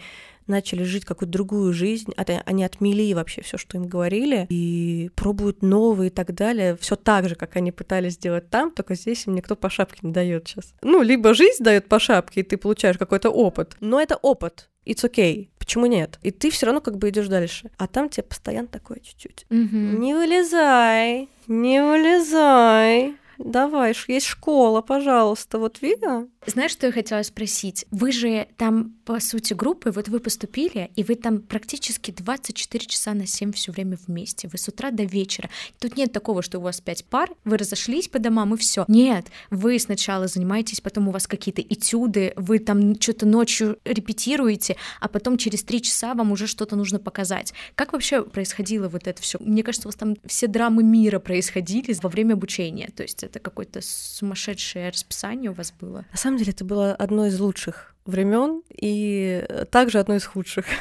начали 0.52 0.84
жить 0.84 1.06
какую-то 1.06 1.32
другую 1.32 1.74
жизнь, 1.74 2.14
они 2.46 2.64
отмели 2.64 3.14
вообще 3.14 3.42
все, 3.42 3.58
что 3.58 3.78
им 3.78 3.88
говорили, 3.88 4.46
и 4.50 5.10
пробуют 5.16 5.64
новые 5.64 6.08
и 6.08 6.14
так 6.14 6.34
далее, 6.36 6.78
все 6.80 6.96
так 6.96 7.28
же, 7.28 7.36
как 7.36 7.56
они 7.56 7.72
пытались 7.72 8.14
сделать 8.14 8.50
там, 8.50 8.72
только 8.72 8.96
здесь 8.96 9.26
им 9.26 9.36
никто 9.36 9.56
по 9.56 9.70
шапке 9.70 10.00
не 10.04 10.12
дает 10.12 10.48
сейчас. 10.48 10.74
Ну, 10.84 11.02
либо 11.02 11.34
жизнь 11.34 11.64
дает 11.64 11.88
по 11.88 12.00
шапке, 12.00 12.42
и 12.42 12.44
ты 12.44 12.58
получаешь 12.58 12.98
какой-то 12.98 13.30
опыт, 13.30 13.76
но 13.80 14.00
это 14.00 14.18
опыт, 14.18 14.70
it's 14.86 15.04
okay. 15.04 15.50
Почему 15.58 15.86
нет? 15.86 16.20
И 16.22 16.32
ты 16.32 16.50
все 16.50 16.66
равно 16.66 16.82
как 16.82 16.98
бы 16.98 17.10
идешь 17.10 17.28
дальше. 17.28 17.70
А 17.78 17.88
там 17.88 18.10
тебе 18.10 18.24
постоянно 18.24 18.68
такое 18.68 19.00
чуть-чуть. 19.00 19.46
Mm-hmm. 19.50 19.98
Не 20.00 20.14
вылезай, 20.16 21.30
не 21.48 21.82
вылезай. 21.84 23.16
Давай, 23.46 23.96
есть 24.08 24.26
школа, 24.26 24.82
пожалуйста, 24.82 25.60
вот 25.60 25.82
видно? 25.82 26.28
Знаешь, 26.46 26.72
что 26.72 26.88
я 26.88 26.92
хотела 26.92 27.22
спросить? 27.24 27.86
Вы 27.92 28.12
же 28.12 28.48
там, 28.58 28.96
по 29.06 29.20
сути, 29.20 29.54
группы, 29.54 29.92
вот 29.92 30.08
вы 30.08 30.20
поступили, 30.20 30.90
и 30.96 31.04
вы 31.04 31.16
там 31.16 31.40
практически 31.40 32.12
24 32.12 32.86
часа 32.86 33.14
на 33.14 33.28
7 33.28 33.52
все 33.52 33.72
время 33.72 33.98
вместе. 34.08 34.48
Вы 34.48 34.58
с 34.58 34.68
утра 34.68 34.90
до 34.92 35.04
вечера. 35.04 35.50
Тут 35.80 35.98
нет 35.98 36.12
такого, 36.12 36.42
что 36.42 36.60
у 36.60 36.62
вас 36.62 36.82
пять 36.82 37.06
пар, 37.06 37.30
вы 37.46 37.58
разошлись 37.58 38.08
по 38.08 38.20
домам 38.20 38.56
и 38.56 38.58
все. 38.58 38.86
Нет, 38.88 39.28
вы 39.52 39.78
сначала 39.78 40.28
занимаетесь, 40.28 40.82
потом 40.82 41.10
у 41.10 41.12
вас 41.12 41.28
какие-то 41.28 41.62
этюды, 41.62 42.34
вы 42.36 42.60
там 42.60 43.00
что-то 43.00 43.26
ночью 43.26 43.78
репетируете, 43.86 44.78
а 45.00 45.08
потом 45.08 45.38
через 45.38 45.64
три 45.64 45.82
часа 45.82 46.14
вам 46.16 46.32
уже 46.32 46.48
что-то 46.48 46.76
нужно 46.76 47.00
показать. 47.00 47.54
Как 47.76 47.94
вообще 47.94 48.24
происходило 48.24 48.88
вот 48.88 49.08
это 49.08 49.22
все? 49.22 49.38
Мне 49.40 49.64
кажется, 49.64 49.88
у 49.88 49.90
вас 49.90 49.96
там 49.96 50.16
все 50.26 50.48
драмы 50.48 50.84
мира 50.84 51.20
происходили 51.20 51.96
во 52.02 52.10
время 52.10 52.34
обучения. 52.34 52.90
То 52.96 53.04
есть 53.04 53.24
это 53.32 53.40
какое-то 53.40 53.80
сумасшедшее 53.82 54.90
расписание 54.90 55.52
у 55.52 55.54
вас 55.54 55.72
было? 55.72 56.06
На 56.12 56.18
самом 56.18 56.38
деле 56.38 56.52
это 56.52 56.66
было 56.66 56.94
одно 56.94 57.26
из 57.26 57.40
лучших 57.40 57.96
времен 58.06 58.62
и 58.70 59.46
также 59.72 60.00
одно 60.00 60.16
из 60.16 60.26
худших. 60.26 60.66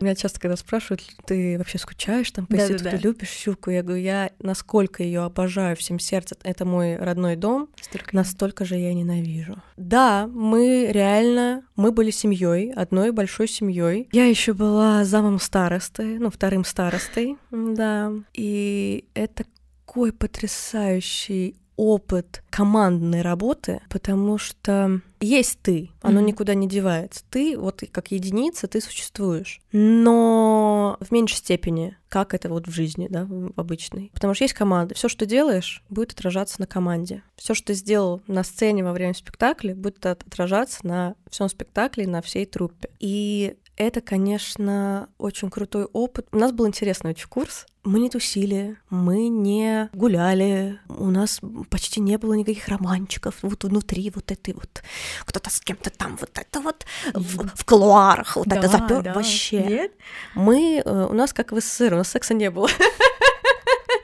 Меня 0.00 0.14
часто, 0.14 0.40
когда 0.40 0.56
спрашивают, 0.56 1.02
ты 1.26 1.56
вообще 1.56 1.78
скучаешь 1.78 2.30
там 2.30 2.46
по 2.46 2.56
институту, 2.56 2.90
ты 2.90 2.96
любишь 2.96 3.28
щуку? 3.28 3.70
Я 3.70 3.82
говорю, 3.82 4.02
я 4.02 4.30
насколько 4.40 5.02
ее 5.02 5.22
обожаю 5.22 5.76
всем 5.76 5.98
сердцем, 5.98 6.36
это 6.42 6.64
мой 6.64 6.96
родной 6.96 7.36
дом, 7.36 7.68
Столько 7.80 8.16
настолько 8.16 8.64
же 8.64 8.76
я 8.76 8.92
ненавижу. 8.92 9.62
Да, 9.76 10.26
мы 10.26 10.88
реально, 10.90 11.62
мы 11.76 11.92
были 11.92 12.10
семьей, 12.10 12.72
одной 12.72 13.12
большой 13.12 13.46
семьей. 13.46 14.08
Я 14.10 14.26
еще 14.26 14.52
была 14.52 15.04
замом 15.04 15.38
старосты, 15.38 16.18
ну, 16.18 16.30
вторым 16.30 16.64
старостой, 16.64 17.36
да. 17.52 18.12
И 18.32 19.04
это 19.14 19.44
такой 19.84 20.12
потрясающий 20.12 21.56
опыт 21.76 22.42
командной 22.50 23.22
работы, 23.22 23.80
потому 23.90 24.38
что 24.38 25.00
есть 25.20 25.58
ты, 25.60 25.90
оно 26.02 26.20
mm-hmm. 26.20 26.24
никуда 26.24 26.54
не 26.54 26.68
девается. 26.68 27.24
Ты 27.30 27.58
вот 27.58 27.82
как 27.90 28.12
единица, 28.12 28.68
ты 28.68 28.80
существуешь, 28.80 29.60
но 29.72 30.96
в 31.00 31.10
меньшей 31.10 31.36
степени, 31.36 31.96
как 32.08 32.32
это 32.32 32.48
вот 32.48 32.68
в 32.68 32.70
жизни, 32.70 33.08
да, 33.10 33.24
в 33.24 33.52
обычной. 33.56 34.12
Потому 34.14 34.34
что 34.34 34.44
есть 34.44 34.54
команда. 34.54 34.94
Все, 34.94 35.08
что 35.08 35.26
делаешь, 35.26 35.82
будет 35.88 36.12
отражаться 36.12 36.60
на 36.60 36.68
команде. 36.68 37.24
Все, 37.36 37.54
что 37.54 37.68
ты 37.68 37.74
сделал 37.74 38.22
на 38.28 38.44
сцене 38.44 38.84
во 38.84 38.92
время 38.92 39.14
спектакля, 39.14 39.74
будет 39.74 40.06
отражаться 40.06 40.86
на 40.86 41.16
всем 41.28 41.48
спектакле, 41.48 42.06
на 42.06 42.22
всей 42.22 42.46
труппе. 42.46 42.88
И 43.00 43.56
это, 43.76 44.00
конечно, 44.00 45.08
очень 45.18 45.50
крутой 45.50 45.84
опыт. 45.92 46.26
У 46.32 46.38
нас 46.38 46.52
был 46.52 46.66
интересный 46.66 47.10
очень 47.10 47.28
курс. 47.28 47.66
Мы 47.82 47.98
не 47.98 48.08
тусили, 48.08 48.78
мы 48.88 49.28
не 49.28 49.90
гуляли, 49.92 50.78
у 50.88 51.10
нас 51.10 51.40
почти 51.68 52.00
не 52.00 52.16
было 52.16 52.32
никаких 52.32 52.68
романчиков. 52.68 53.34
Вот 53.42 53.64
внутри 53.64 54.10
вот 54.14 54.30
этой 54.30 54.54
вот 54.54 54.82
кто-то 55.26 55.50
с 55.50 55.60
кем-то 55.60 55.90
там 55.90 56.16
вот 56.16 56.30
это 56.32 56.60
вот 56.60 56.86
в, 57.12 57.46
в 57.54 57.64
колуарах 57.64 58.36
вот 58.36 58.46
да, 58.46 58.56
это 58.56 58.68
запер 58.68 59.02
да. 59.02 59.12
вообще. 59.12 59.62
Нет? 59.62 59.92
Мы 60.34 60.82
э, 60.82 61.06
у 61.10 61.12
нас 61.12 61.34
как 61.34 61.52
в 61.52 61.60
СССР, 61.60 61.92
у 61.92 61.96
нас 61.96 62.08
секса 62.08 62.32
не 62.32 62.50
было. 62.50 62.70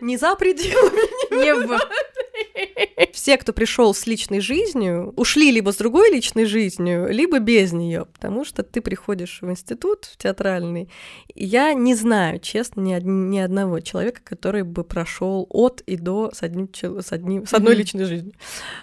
Не 0.00 0.16
за 0.16 0.34
пределами. 0.34 1.10
Не 1.44 1.54
было. 1.54 1.78
Все, 3.20 3.36
кто 3.36 3.52
пришел 3.52 3.92
с 3.92 4.06
личной 4.06 4.40
жизнью, 4.40 5.12
ушли 5.14 5.50
либо 5.50 5.72
с 5.72 5.76
другой 5.76 6.10
личной 6.10 6.46
жизнью, 6.46 7.06
либо 7.10 7.38
без 7.38 7.70
нее, 7.70 8.06
потому 8.06 8.46
что 8.46 8.62
ты 8.62 8.80
приходишь 8.80 9.42
в 9.42 9.50
институт 9.50 10.06
в 10.06 10.16
театральный. 10.16 10.88
Я 11.34 11.74
не 11.74 11.94
знаю, 11.94 12.38
честно, 12.38 12.80
ни, 12.80 12.94
од- 12.94 13.04
ни 13.04 13.38
одного 13.38 13.80
человека, 13.80 14.22
который 14.24 14.62
бы 14.62 14.84
прошел 14.84 15.46
от 15.50 15.82
и 15.82 15.98
до 15.98 16.30
с, 16.32 16.42
одним, 16.42 16.70
с, 16.72 17.12
одним, 17.12 17.46
с 17.46 17.52
одной 17.52 17.74
mm-hmm. 17.74 17.76
личной 17.76 18.04
жизнью. 18.04 18.32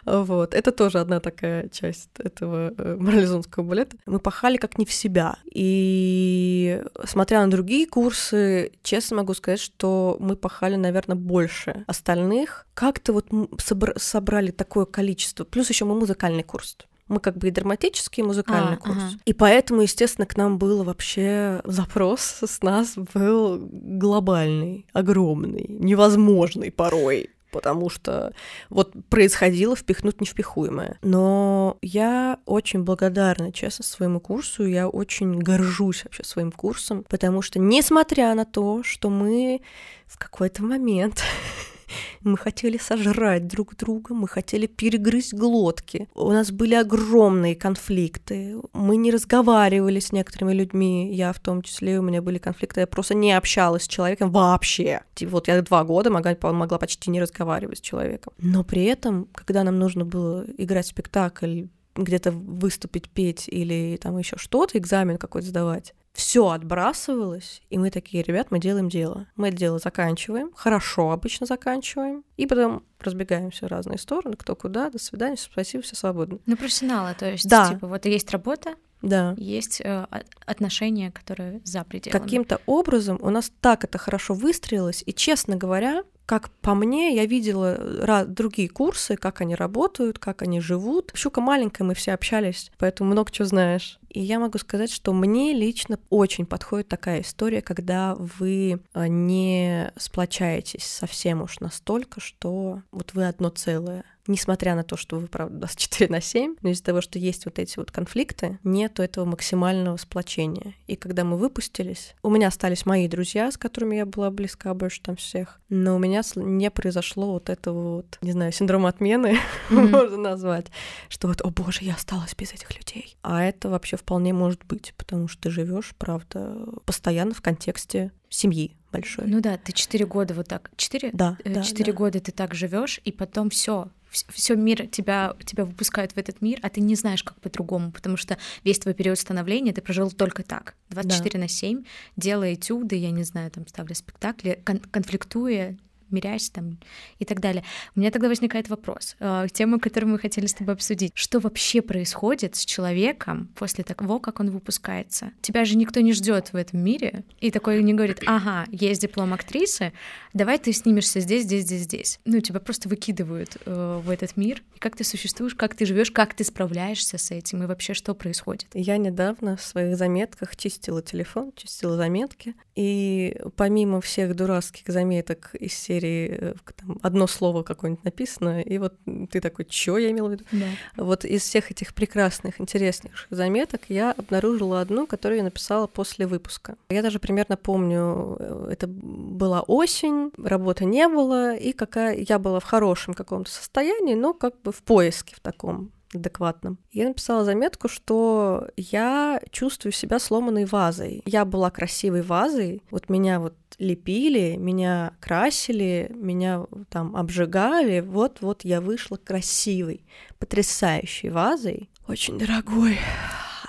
Вот. 0.06 0.54
Это 0.54 0.72
тоже 0.72 1.00
одна 1.00 1.20
такая 1.20 1.68
часть 1.70 2.12
этого 2.20 2.76
э, 2.78 2.96
морализонского 3.00 3.64
балета. 3.64 3.98
Мы 4.06 4.20
пахали 4.20 4.58
как 4.58 4.78
не 4.78 4.86
в 4.86 4.94
себя. 4.94 5.40
И 5.52 6.80
смотря 7.06 7.44
на 7.44 7.50
другие 7.50 7.88
курсы, 7.88 8.72
честно 8.84 9.18
могу 9.18 9.34
сказать, 9.34 9.60
что 9.60 10.16
мы 10.20 10.36
пахали, 10.36 10.76
наверное, 10.76 11.16
больше 11.16 11.86
остальных. 11.88 12.67
Как-то 12.78 13.12
вот 13.12 13.32
собр- 13.32 13.98
собрали 13.98 14.52
такое 14.52 14.86
количество. 14.86 15.46
Плюс 15.46 15.68
еще 15.68 15.86
мы 15.86 15.96
музыкальный 15.96 16.44
курс. 16.44 16.78
Мы 17.08 17.20
как 17.20 17.36
бы 17.36 17.48
и 17.48 17.52
драматический, 17.52 18.22
и 18.22 18.26
музыкальный 18.26 18.76
а, 18.76 18.78
курс. 18.78 18.98
Ага. 18.98 19.20
И 19.26 19.34
поэтому, 19.34 19.82
естественно, 19.82 20.28
к 20.28 20.38
нам 20.38 20.60
был 20.60 20.84
вообще 20.84 21.60
запрос 21.64 22.22
с 22.46 22.62
нас 22.62 22.94
был 23.16 23.68
глобальный, 23.72 24.86
огромный, 24.94 25.66
невозможный 25.68 26.72
порой 26.72 27.32
потому 27.50 27.90
что 27.90 28.34
вот 28.70 28.94
происходило 29.10 29.76
впихнуть 29.76 30.22
невпихуемое. 30.22 31.00
Но 31.02 31.78
я 31.82 32.38
очень 32.46 32.84
благодарна, 32.84 33.52
честно, 33.52 33.84
своему 33.84 34.20
курсу, 34.20 34.68
я 34.68 34.88
очень 34.88 35.40
горжусь 35.40 36.04
вообще 36.04 36.24
своим 36.24 36.52
курсом, 36.52 37.04
потому 37.10 37.42
что, 37.42 37.58
несмотря 37.58 38.36
на 38.36 38.46
то, 38.46 38.84
что 38.84 39.10
мы 39.10 39.62
в 40.06 40.20
какой-то 40.20 40.62
момент 40.62 41.24
Мы 42.22 42.38
хотели 42.38 42.78
сожрать 42.78 43.48
друг 43.48 43.76
друга, 43.76 44.14
мы 44.14 44.28
хотели 44.28 44.68
перегрызть 44.68 45.34
глотки. 45.34 46.08
У 46.16 46.32
нас 46.32 46.52
были 46.52 46.76
огромные 46.76 47.56
конфликты. 47.56 48.56
Мы 48.74 48.98
не 48.98 49.12
разговаривали 49.12 50.00
с 50.00 50.12
некоторыми 50.12 50.54
людьми, 50.54 51.14
я 51.14 51.34
в 51.34 51.40
том 51.40 51.62
числе, 51.62 52.00
у 52.00 52.02
меня 52.02 52.22
были 52.22 52.38
конфликты, 52.38 52.82
я 52.82 52.88
просто 52.88 53.14
не 53.14 53.34
общалась 53.34 53.84
с 53.84 53.88
человеком 53.88 54.32
вообще. 54.32 55.02
Вот 55.22 55.48
я 55.48 55.62
два 55.62 55.84
года 55.84 56.10
могла, 56.10 56.36
могла 56.52 56.78
почти 56.78 57.10
не 57.10 57.22
разговаривать 57.22 57.80
с 57.80 57.82
человеком. 57.82 58.34
Но 58.38 58.64
при 58.64 58.84
этом, 58.86 59.28
когда 59.34 59.64
нам 59.64 59.80
нужно 59.80 60.06
было 60.06 60.46
играть 60.58 60.88
спектакль, 60.88 61.66
где-то 61.96 62.32
выступить, 62.32 63.10
петь 63.10 63.48
или 63.48 63.98
там 64.02 64.18
еще 64.18 64.38
что-то, 64.38 64.78
экзамен 64.78 65.18
какой-то 65.18 65.48
сдавать, 65.48 65.94
все 66.18 66.50
отбрасывалось, 66.50 67.62
и 67.70 67.78
мы 67.78 67.92
такие, 67.92 68.24
ребят, 68.24 68.48
мы 68.50 68.60
делаем 68.60 68.90
дело. 68.90 69.28
Мы 69.36 69.50
это 69.50 69.58
дело 69.58 69.78
заканчиваем, 69.78 70.52
хорошо 70.56 71.12
обычно 71.12 71.46
заканчиваем, 71.46 72.24
и 72.38 72.48
потом 72.48 72.84
разбегаемся 73.00 73.68
в 73.68 73.70
разные 73.70 74.00
стороны, 74.00 74.36
кто 74.36 74.56
куда, 74.56 74.90
до 74.90 74.98
свидания, 74.98 75.38
спасибо, 75.38 75.84
все 75.84 75.96
свободны. 75.96 76.40
Ну, 76.48 76.58
профессионалы, 76.58 77.14
то 77.14 77.30
есть, 77.30 77.48
да. 77.48 77.70
типа, 77.70 77.86
вот 77.86 78.06
есть 78.06 78.32
работа, 78.32 78.74
да. 79.02 79.36
есть 79.38 79.82
э, 79.82 80.06
отношения, 80.46 81.12
которые 81.12 81.62
за 81.64 81.84
пределами. 81.84 82.22
Каким-то 82.22 82.62
образом 82.66 83.20
у 83.22 83.30
нас 83.30 83.52
так 83.62 83.84
это 83.84 83.98
хорошо 83.98 84.34
выстроилось, 84.34 85.04
и, 85.06 85.14
честно 85.14 85.56
говоря, 85.56 86.04
как 86.28 86.50
по 86.62 86.76
мне, 86.76 87.16
я 87.16 87.26
видела 87.26 88.26
другие 88.28 88.68
курсы, 88.68 89.16
как 89.16 89.40
они 89.40 89.56
работают, 89.56 90.20
как 90.20 90.42
они 90.42 90.60
живут. 90.60 91.14
Щука 91.16 91.40
маленькая, 91.40 91.86
мы 91.86 91.94
все 91.94 92.12
общались, 92.12 92.70
поэтому 92.78 93.12
много 93.12 93.32
чего 93.32 93.48
знаешь. 93.48 93.98
И 94.10 94.20
я 94.20 94.38
могу 94.38 94.58
сказать, 94.58 94.92
что 94.92 95.14
мне 95.14 95.54
лично 95.54 96.00
очень 96.10 96.46
подходит 96.46 96.90
такая 96.90 97.22
история, 97.22 97.62
когда 97.62 98.14
вы 98.16 98.82
не 98.94 99.94
сплочаетесь 99.96 100.84
совсем 100.84 101.44
уж 101.44 101.62
настолько, 101.62 102.20
что 102.20 102.82
вот 102.92 103.14
вы 103.14 103.26
одно 103.26 103.48
целое 103.48 104.04
несмотря 104.28 104.76
на 104.76 104.84
то, 104.84 104.98
что 104.98 105.18
вы, 105.18 105.28
правда, 105.28 105.58
24 105.58 106.10
на 106.12 106.22
7, 106.22 106.56
но 106.62 106.70
из-за 106.70 106.84
того, 106.84 107.02
что 107.02 107.20
есть 107.20 107.46
вот 107.46 107.60
эти 107.60 107.78
вот 107.78 107.92
конфликты, 107.92 108.60
нету 108.64 109.02
этого 109.04 109.26
максимального 109.26 109.98
сплочения. 109.98 110.76
И 110.88 110.96
когда 110.96 111.24
мы 111.24 111.38
выпустились, 111.38 112.16
у 112.24 112.30
меня 112.30 112.48
остались 112.48 112.86
мои 112.86 113.08
друзья, 113.08 113.52
с 113.52 113.58
которыми 113.58 113.96
я 113.96 114.06
была 114.06 114.30
близка 114.32 114.74
больше 114.74 115.02
там 115.02 115.16
всех, 115.16 115.60
но 115.70 115.96
у 115.96 116.00
меня 116.00 116.22
не 116.36 116.72
произошло 116.72 117.34
вот 117.34 117.50
этого 117.50 117.98
вот, 117.98 118.18
не 118.22 118.32
знаю, 118.32 118.52
синдрома 118.52 118.90
отмены, 118.90 119.38
mm-hmm. 119.70 119.90
можно 119.90 120.18
назвать, 120.18 120.68
что 121.10 121.28
вот, 121.28 121.42
о 121.42 121.50
боже, 121.50 121.80
я 121.82 121.96
осталась 121.96 122.36
без 122.36 122.54
этих 122.54 122.76
людей. 122.76 123.18
А 123.22 123.44
это 123.44 123.70
вообще 123.70 123.98
вполне 123.98 124.34
может 124.34 124.66
быть, 124.66 124.94
потому 124.98 125.28
что 125.28 125.44
ты 125.44 125.50
живешь, 125.50 125.94
правда, 125.98 126.58
постоянно 126.86 127.34
в 127.34 127.42
контексте 127.42 128.12
семьи 128.30 128.76
большой. 128.92 129.26
Ну 129.28 129.42
да, 129.42 129.58
ты 129.58 129.72
четыре 129.72 130.06
года 130.06 130.34
вот 130.34 130.48
так, 130.48 130.72
четыре? 130.76 131.12
Да. 131.14 131.38
Четыре 131.64 131.92
да, 131.92 131.98
года 131.98 132.20
ты 132.20 132.32
так 132.32 132.54
живешь, 132.54 133.00
и 133.04 133.12
потом 133.12 133.50
все, 133.50 133.90
все 134.10 134.56
мир 134.56 134.88
тебя, 134.88 135.36
тебя 135.46 135.66
выпускают 135.66 136.14
в 136.14 136.18
этот 136.18 136.42
мир, 136.42 136.60
а 136.62 136.70
ты 136.70 136.82
не 136.82 136.96
знаешь, 136.96 137.24
как 137.24 137.40
по-другому, 137.42 137.92
потому 137.92 138.18
что 138.18 138.38
весь 138.64 138.80
твой 138.80 138.94
период 138.94 139.20
становления 139.20 139.74
ты 139.74 139.82
прожил 139.82 140.12
только 140.12 140.44
так, 140.44 140.76
24 140.90 141.32
да. 141.34 141.40
на 141.40 141.48
7, 141.48 141.84
делая 142.16 142.54
этюды, 142.54 142.96
я 142.96 143.12
не 143.12 143.24
знаю, 143.24 143.52
там, 143.52 143.68
ставля 143.68 143.96
спектакли, 143.96 144.62
кон- 144.66 144.80
конфликтуя 144.80 145.78
мирясь 146.12 146.50
там 146.50 146.78
и 147.20 147.26
так 147.26 147.40
далее. 147.40 147.64
У 147.96 148.00
меня 148.00 148.12
тогда 148.12 148.28
возникает 148.28 148.70
вопрос, 148.70 149.16
э, 149.20 149.48
тему, 149.52 149.80
которую 149.80 150.12
мы 150.12 150.20
хотели 150.20 150.46
с 150.46 150.54
тобой 150.54 150.74
обсудить. 150.76 151.12
Что 151.16 151.40
вообще 151.40 151.82
происходит 151.82 152.56
с 152.56 152.66
человеком 152.66 153.50
после 153.56 153.84
того, 153.84 154.20
как 154.20 154.40
он 154.40 154.52
выпускается? 154.52 155.32
Тебя 155.42 155.66
же 155.66 155.78
никто 155.78 156.00
не 156.00 156.14
ждет 156.14 156.54
в 156.54 156.56
этом 156.56 156.80
мире, 156.80 157.24
и 157.40 157.52
такой 157.52 157.82
не 157.84 157.94
говорит, 157.94 158.22
ага, 158.26 158.66
есть 158.72 159.02
диплом 159.02 159.34
актрисы, 159.34 159.94
давай 160.34 160.58
ты 160.60 160.72
снимешься 160.74 161.20
здесь, 161.20 161.44
здесь, 161.44 161.64
здесь, 161.64 161.82
здесь. 161.82 162.20
Ну, 162.26 162.40
тебя 162.42 162.60
просто 162.60 162.90
выкидывают 162.90 163.58
э, 163.66 164.02
в 164.04 164.10
этот 164.10 164.38
мир. 164.38 164.64
И 164.76 164.80
как 164.80 164.96
ты 164.96 165.04
существуешь, 165.04 165.56
как 165.56 165.76
ты 165.76 165.86
живешь, 165.86 166.12
как 166.12 166.34
ты 166.34 166.44
справляешься 166.44 167.18
с 167.18 167.32
этим, 167.32 167.64
и 167.64 167.66
вообще 167.66 167.94
что 167.94 168.14
происходит? 168.14 168.68
Я 168.74 168.98
недавно 168.98 169.58
в 169.58 169.62
своих 169.62 169.98
заметках 169.98 170.56
чистила 170.56 171.02
телефон, 171.02 171.52
чистила 171.56 171.98
заметки, 171.98 172.56
и 172.76 173.36
помимо 173.56 174.02
всех 174.02 174.36
дурацких 174.36 174.84
заметок 174.88 175.56
из 175.56 175.74
серии 175.74 175.97
серии 175.98 176.38
э, 176.40 176.54
там, 176.76 177.00
одно 177.02 177.28
слово 177.28 177.64
какое-нибудь 177.64 178.04
написано, 178.04 178.62
и 178.62 178.78
вот 178.78 178.94
ты 179.32 179.42
такой, 179.42 179.68
что 179.70 179.98
я 179.98 180.12
имел 180.12 180.28
в 180.28 180.32
виду? 180.32 180.46
Да. 180.52 180.66
Вот 180.96 181.26
из 181.26 181.44
всех 181.44 181.72
этих 181.72 181.94
прекрасных, 181.94 182.60
интересных 182.62 183.28
заметок 183.30 183.82
я 183.90 184.12
обнаружила 184.12 184.82
одну, 184.82 185.08
которую 185.08 185.38
я 185.38 185.44
написала 185.44 185.88
после 185.88 186.28
выпуска. 186.28 186.76
Я 186.90 187.02
даже 187.02 187.20
примерно 187.20 187.58
помню, 187.58 188.38
э, 188.40 188.70
это 188.72 188.88
была 188.88 189.62
осень, 189.62 190.32
работы 190.38 190.86
не 190.86 191.08
было, 191.08 191.56
и 191.56 191.74
какая 191.74 192.18
я 192.18 192.40
была 192.40 192.60
в 192.60 192.64
хорошем 192.64 193.14
каком-то 193.14 193.52
состоянии, 193.52 194.16
но 194.16 194.34
как 194.34 194.62
бы 194.62 194.72
в 194.72 194.82
поиске 194.84 195.36
в 195.36 195.40
таком 195.40 195.92
адекватном. 196.18 196.78
Я 196.92 197.08
написала 197.08 197.44
заметку, 197.46 197.88
что 197.88 198.68
я 198.76 199.42
чувствую 199.52 199.92
себя 199.92 200.20
сломанной 200.20 200.66
вазой. 200.66 201.24
Я 201.26 201.46
была 201.46 201.72
красивой 201.72 202.22
вазой, 202.22 202.84
вот 202.92 203.10
меня 203.10 203.40
вот 203.40 203.56
лепили, 203.80 204.56
меня 204.58 205.14
красили, 205.20 206.12
меня 206.14 206.66
там 206.90 207.16
обжигали, 207.16 208.02
вот-вот 208.02 208.66
я 208.66 208.82
вышла 208.82 209.18
красивой, 209.18 210.06
потрясающей 210.40 211.30
вазой, 211.30 211.90
очень 212.08 212.38
дорогой. 212.38 212.98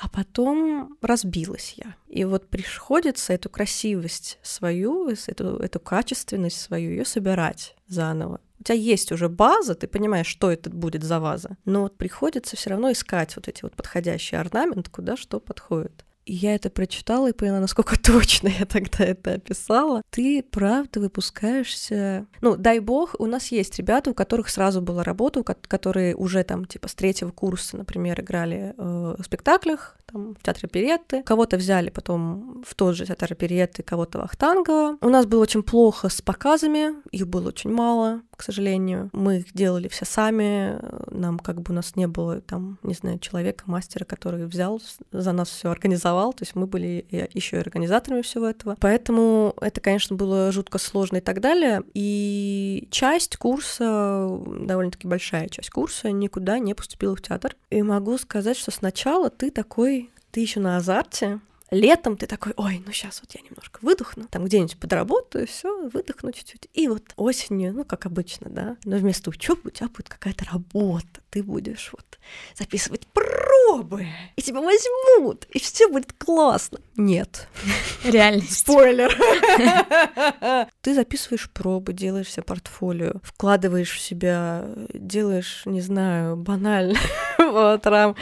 А 0.00 0.08
потом 0.08 0.96
разбилась 1.02 1.74
я. 1.76 1.96
И 2.06 2.24
вот 2.24 2.48
приходится 2.48 3.32
эту 3.32 3.50
красивость 3.50 4.38
свою, 4.42 5.08
эту, 5.08 5.56
эту 5.56 5.80
качественность 5.80 6.60
свою, 6.60 6.90
ее 6.90 7.04
собирать 7.04 7.74
заново 7.88 8.40
у 8.60 8.64
тебя 8.64 8.76
есть 8.76 9.12
уже 9.12 9.28
база, 9.28 9.74
ты 9.74 9.86
понимаешь, 9.86 10.26
что 10.26 10.50
это 10.50 10.70
будет 10.70 11.04
за 11.04 11.20
ваза, 11.20 11.56
но 11.64 11.82
вот 11.82 11.96
приходится 11.96 12.56
все 12.56 12.70
равно 12.70 12.90
искать 12.90 13.36
вот 13.36 13.48
эти 13.48 13.62
вот 13.62 13.76
подходящие 13.76 14.40
орнамент, 14.40 14.88
куда 14.88 15.16
что 15.16 15.40
подходит. 15.40 16.04
И 16.28 16.35
я 16.35 16.54
это 16.54 16.68
прочитала 16.68 17.30
и 17.30 17.32
поняла, 17.32 17.58
насколько 17.58 17.99
точно 18.02 18.49
я 18.49 18.66
тогда 18.66 19.02
это 19.04 19.35
описала. 19.35 20.02
Ты 20.11 20.42
правда 20.42 21.00
выпускаешься... 21.00 22.26
Ну, 22.42 22.54
дай 22.56 22.80
бог, 22.80 23.14
у 23.18 23.25
нас 23.25 23.50
есть 23.50 23.78
ребята, 23.78 24.11
у 24.11 24.14
которых 24.14 24.50
сразу 24.50 24.82
была 24.82 25.02
работа, 25.02 25.42
которые 25.42 26.14
уже 26.14 26.44
там 26.44 26.66
типа 26.66 26.88
с 26.88 26.94
третьего 26.94 27.30
курса, 27.30 27.78
например, 27.78 28.20
играли 28.20 28.75
э, 28.76 29.14
в 29.18 29.25
спектаклях, 29.25 29.97
там, 30.12 30.35
в 30.35 30.42
театре 30.42 30.68
оперетты. 30.70 31.23
Кого-то 31.23 31.56
взяли 31.56 31.88
потом 31.88 32.62
в 32.66 32.75
тот 32.75 32.94
же 32.94 33.06
театр 33.06 33.32
оперетты, 33.32 33.82
кого-то 33.82 34.18
в 34.18 34.23
Ахтангово. 34.23 34.99
У 35.00 35.08
нас 35.08 35.25
было 35.25 35.42
очень 35.42 35.62
плохо 35.62 36.11
с 36.11 36.20
показами, 36.20 36.94
их 37.11 37.26
было 37.26 37.49
очень 37.49 37.73
мало, 37.73 38.20
к 38.37 38.42
сожалению. 38.42 39.08
Мы 39.12 39.38
их 39.38 39.52
делали 39.54 39.88
все 39.88 40.04
сами, 40.04 40.78
нам 41.11 41.38
как 41.38 41.62
бы 41.62 41.73
у 41.73 41.75
нас 41.75 41.97
не 41.97 42.06
было 42.06 42.42
там, 42.42 42.78
не 42.82 42.94
знаю, 42.94 43.18
человека, 43.18 43.64
мастера, 43.66 44.04
который 44.04 44.47
взял 44.47 44.80
за 45.11 45.32
нас 45.32 45.49
все 45.49 45.70
организовал, 45.70 46.17
то 46.32 46.42
есть 46.42 46.54
мы 46.54 46.66
были 46.66 47.06
еще 47.32 47.56
и 47.56 47.60
организаторами 47.60 48.22
всего 48.22 48.46
этого. 48.46 48.76
Поэтому 48.80 49.54
это, 49.60 49.80
конечно, 49.80 50.16
было 50.16 50.52
жутко 50.52 50.78
сложно 50.78 51.18
и 51.18 51.20
так 51.20 51.40
далее. 51.40 51.83
И 51.94 52.88
часть 52.90 53.37
курса, 53.37 54.28
довольно-таки 54.61 55.07
большая 55.07 55.48
часть 55.48 55.70
курса, 55.70 56.11
никуда 56.11 56.59
не 56.59 56.74
поступила 56.74 57.16
в 57.16 57.22
театр. 57.22 57.57
И 57.70 57.83
могу 57.83 58.18
сказать, 58.18 58.57
что 58.57 58.70
сначала 58.70 59.31
ты 59.31 59.50
такой 59.50 60.11
ты 60.31 60.40
еще 60.40 60.61
на 60.61 60.76
азарте, 60.76 61.40
Летом 61.70 62.16
ты 62.16 62.26
такой, 62.26 62.54
ой, 62.57 62.83
ну 62.85 62.92
сейчас 62.92 63.20
вот 63.20 63.33
я 63.35 63.42
немножко 63.42 63.78
выдохну, 63.83 64.24
там 64.28 64.44
где-нибудь 64.44 64.78
подработаю, 64.78 65.46
все, 65.46 65.88
выдохну 65.88 66.33
чуть-чуть. 66.33 66.68
И 66.72 66.88
вот 66.88 67.02
осенью, 67.16 67.74
ну 67.74 67.85
как 67.85 68.07
обычно, 68.07 68.48
да, 68.48 68.76
но 68.85 68.96
вместо 68.96 69.31
учебы 69.31 69.61
у 69.64 69.70
тебя 69.70 69.88
будет 69.88 70.09
какая-то 70.09 70.46
работа, 70.46 71.20
ты 71.31 71.42
будешь 71.42 71.90
вот 71.92 72.18
записывать 72.57 73.07
пробы, 73.09 74.07
и 74.37 74.42
тебя 74.42 74.61
возьмут, 74.61 75.44
и 75.50 75.59
все 75.59 75.88
будет 75.88 76.12
классно. 76.14 76.81
Нет. 76.96 77.48
Реальность. 78.04 78.59
Спойлер. 78.59 79.14
Ты 80.81 80.94
записываешь 80.94 81.50
пробы, 81.50 81.92
делаешь 81.92 82.31
себе 82.31 82.42
портфолио, 82.42 83.20
вкладываешь 83.22 83.92
в 83.92 84.00
себя, 84.00 84.68
делаешь, 84.94 85.62
не 85.64 85.81
знаю, 85.81 86.37
банально 86.37 86.98
по 87.52 87.74
утрам, 87.74 88.16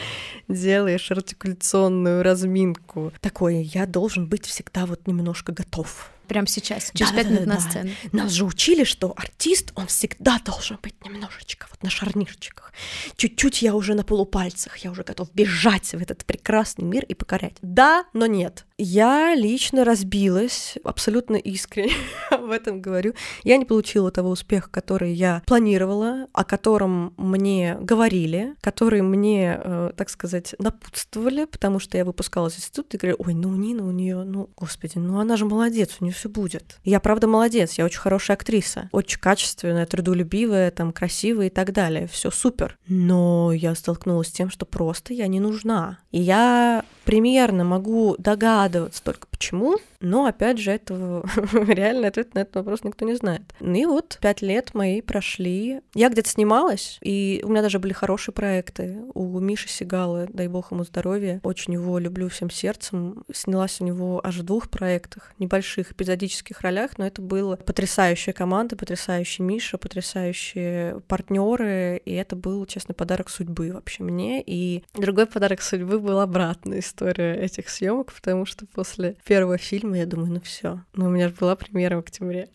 делаешь 0.47 1.11
артикуляционную 1.11 2.23
разминку. 2.23 3.11
Такое, 3.21 3.61
я 3.61 3.85
должен 3.85 4.27
быть 4.27 4.45
всегда 4.45 4.85
вот 4.85 5.07
немножко 5.07 5.51
готов 5.51 6.11
Прямо 6.27 6.47
сейчас, 6.47 6.91
через 6.93 7.11
пять 7.11 7.27
да, 7.27 7.33
минут 7.33 7.45
да, 7.45 7.53
на 7.53 7.59
сцену. 7.59 7.91
Нас 8.11 8.31
же 8.31 8.45
учили, 8.45 8.83
что 8.83 9.13
артист, 9.15 9.71
он 9.75 9.87
всегда 9.87 10.39
должен 10.43 10.77
быть 10.81 10.95
немножечко 11.03 11.67
вот 11.69 11.83
на 11.83 11.89
шарнирчиках. 11.89 12.73
Чуть-чуть 13.15 13.61
я 13.61 13.75
уже 13.75 13.93
на 13.93 14.03
полупальцах, 14.03 14.77
я 14.77 14.91
уже 14.91 15.03
готов 15.03 15.33
бежать 15.33 15.91
в 15.91 16.01
этот 16.01 16.25
прекрасный 16.25 16.85
мир 16.85 17.03
и 17.05 17.13
покорять. 17.13 17.55
Да, 17.61 18.05
но 18.13 18.25
нет. 18.25 18.65
Я 18.77 19.33
лично 19.33 19.83
разбилась, 19.83 20.75
абсолютно 20.83 21.35
искренне 21.35 21.93
об 22.29 22.51
этом 22.51 22.81
говорю. 22.81 23.13
Я 23.43 23.57
не 23.57 23.65
получила 23.65 24.11
того 24.11 24.29
успеха, 24.29 24.69
который 24.69 25.13
я 25.13 25.41
планировала, 25.47 26.27
о 26.33 26.43
котором 26.43 27.13
мне 27.17 27.75
говорили, 27.79 28.55
который 28.61 29.01
мне, 29.01 29.59
э, 29.63 29.91
так 29.95 30.09
сказать, 30.09 30.53
напутствовали, 30.59 31.45
потому 31.45 31.79
что 31.79 31.97
я 31.97 32.05
выпускалась 32.05 32.53
из 32.53 32.67
института 32.67 32.97
и 32.97 32.99
говорю, 32.99 33.15
ой, 33.19 33.33
ну 33.33 33.55
Нина 33.55 33.87
у 33.87 33.91
нее, 33.91 34.23
ну, 34.23 34.49
господи, 34.55 34.97
ну 34.97 35.19
она 35.19 35.37
же 35.37 35.45
молодец, 35.45 35.97
у 35.99 36.03
нее 36.03 36.13
все 36.17 36.29
будет. 36.29 36.79
Я 36.83 36.99
правда 36.99 37.27
молодец, 37.27 37.73
я 37.73 37.85
очень 37.85 37.99
хорошая 37.99 38.35
актриса, 38.35 38.89
очень 38.91 39.19
качественная, 39.19 39.85
трудолюбивая, 39.85 40.71
там, 40.71 40.91
красивая 40.91 41.47
и 41.47 41.49
так 41.49 41.71
далее. 41.71 42.07
Все 42.07 42.31
супер. 42.31 42.77
Но 42.87 43.51
я 43.53 43.75
столкнулась 43.75 44.27
с 44.27 44.31
тем, 44.31 44.49
что 44.49 44.65
просто 44.65 45.13
я 45.13 45.27
не 45.27 45.39
нужна. 45.39 45.99
И 46.11 46.19
я 46.19 46.83
примерно 47.05 47.63
могу 47.63 48.15
догадываться 48.17 49.01
только 49.03 49.27
почему, 49.37 49.77
но, 49.99 50.25
опять 50.25 50.57
же, 50.57 50.71
этого 50.71 51.27
реально 51.67 52.07
ответ 52.07 52.33
на 52.33 52.39
этот 52.39 52.55
вопрос 52.55 52.83
никто 52.83 53.05
не 53.05 53.15
знает. 53.15 53.41
Ну 53.59 53.75
и 53.75 53.85
вот 53.85 54.17
пять 54.21 54.41
лет 54.41 54.73
мои 54.73 55.01
прошли. 55.01 55.81
Я 55.93 56.09
где-то 56.09 56.29
снималась, 56.29 56.97
и 57.01 57.41
у 57.43 57.49
меня 57.49 57.61
даже 57.61 57.79
были 57.79 57.93
хорошие 57.93 58.33
проекты. 58.33 58.99
У 59.13 59.39
Миши 59.39 59.69
Сигала, 59.69 60.27
дай 60.29 60.47
бог 60.47 60.71
ему 60.71 60.83
здоровья, 60.83 61.39
очень 61.43 61.73
его 61.73 61.99
люблю 61.99 62.29
всем 62.29 62.49
сердцем. 62.49 63.23
Снялась 63.33 63.79
у 63.79 63.85
него 63.85 64.21
аж 64.23 64.37
в 64.37 64.43
двух 64.43 64.69
проектах, 64.69 65.33
небольших 65.39 65.91
эпизодических 65.91 66.61
ролях, 66.61 66.97
но 66.97 67.05
это 67.05 67.21
была 67.21 67.57
потрясающая 67.57 68.33
команда, 68.33 68.75
потрясающий 68.75 69.43
Миша, 69.43 69.77
потрясающие 69.77 70.99
партнеры, 71.07 72.01
и 72.03 72.13
это 72.13 72.35
был, 72.35 72.65
честно, 72.65 72.93
подарок 72.93 73.29
судьбы 73.29 73.71
вообще 73.71 74.03
мне. 74.03 74.43
И 74.45 74.83
другой 74.95 75.27
подарок 75.27 75.61
судьбы 75.61 75.99
был 75.99 76.19
обратная 76.19 76.79
история 76.79 77.35
этих 77.35 77.69
съемок, 77.69 78.13
потому 78.13 78.45
что 78.45 78.65
после 78.65 79.15
первого 79.27 79.57
фильма 79.57 79.97
я 79.97 80.05
думаю, 80.05 80.31
ну 80.31 80.41
все. 80.41 80.83
Но 80.95 81.07
у 81.07 81.09
меня 81.09 81.27
же 81.27 81.35
была 81.39 81.55
премьера 81.55 81.97
в 81.97 81.99
октябре. 81.99 82.49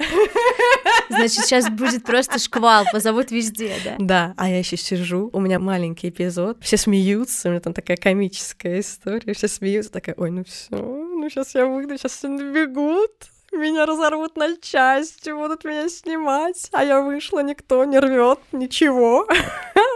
Значит, 1.08 1.44
сейчас 1.44 1.68
будет 1.68 2.04
просто 2.04 2.38
шквал, 2.38 2.84
позовут 2.90 3.30
везде, 3.30 3.74
да? 3.84 3.96
Да, 3.98 4.34
а 4.38 4.48
я 4.48 4.58
еще 4.58 4.78
сижу, 4.78 5.28
у 5.32 5.40
меня 5.40 5.58
маленький 5.58 6.08
эпизод, 6.08 6.56
все 6.62 6.78
смеются, 6.78 7.48
у 7.48 7.50
меня 7.50 7.60
там 7.60 7.74
такая 7.74 7.98
комическая 7.98 8.80
история, 8.80 9.34
все 9.34 9.46
смеются, 9.48 9.92
такая, 9.92 10.14
ой, 10.16 10.30
ну 10.30 10.42
все, 10.44 10.76
ну 10.76 11.28
сейчас 11.28 11.54
я 11.54 11.66
выйду, 11.66 11.98
сейчас 11.98 12.12
все 12.12 12.28
набегут, 12.28 13.12
меня 13.52 13.86
разорвут 13.86 14.36
на 14.36 14.56
части, 14.56 15.30
будут 15.30 15.64
меня 15.64 15.88
снимать, 15.88 16.68
а 16.72 16.84
я 16.84 17.00
вышла, 17.00 17.42
никто 17.42 17.84
не 17.84 17.98
рвет, 17.98 18.38
ничего. 18.52 19.26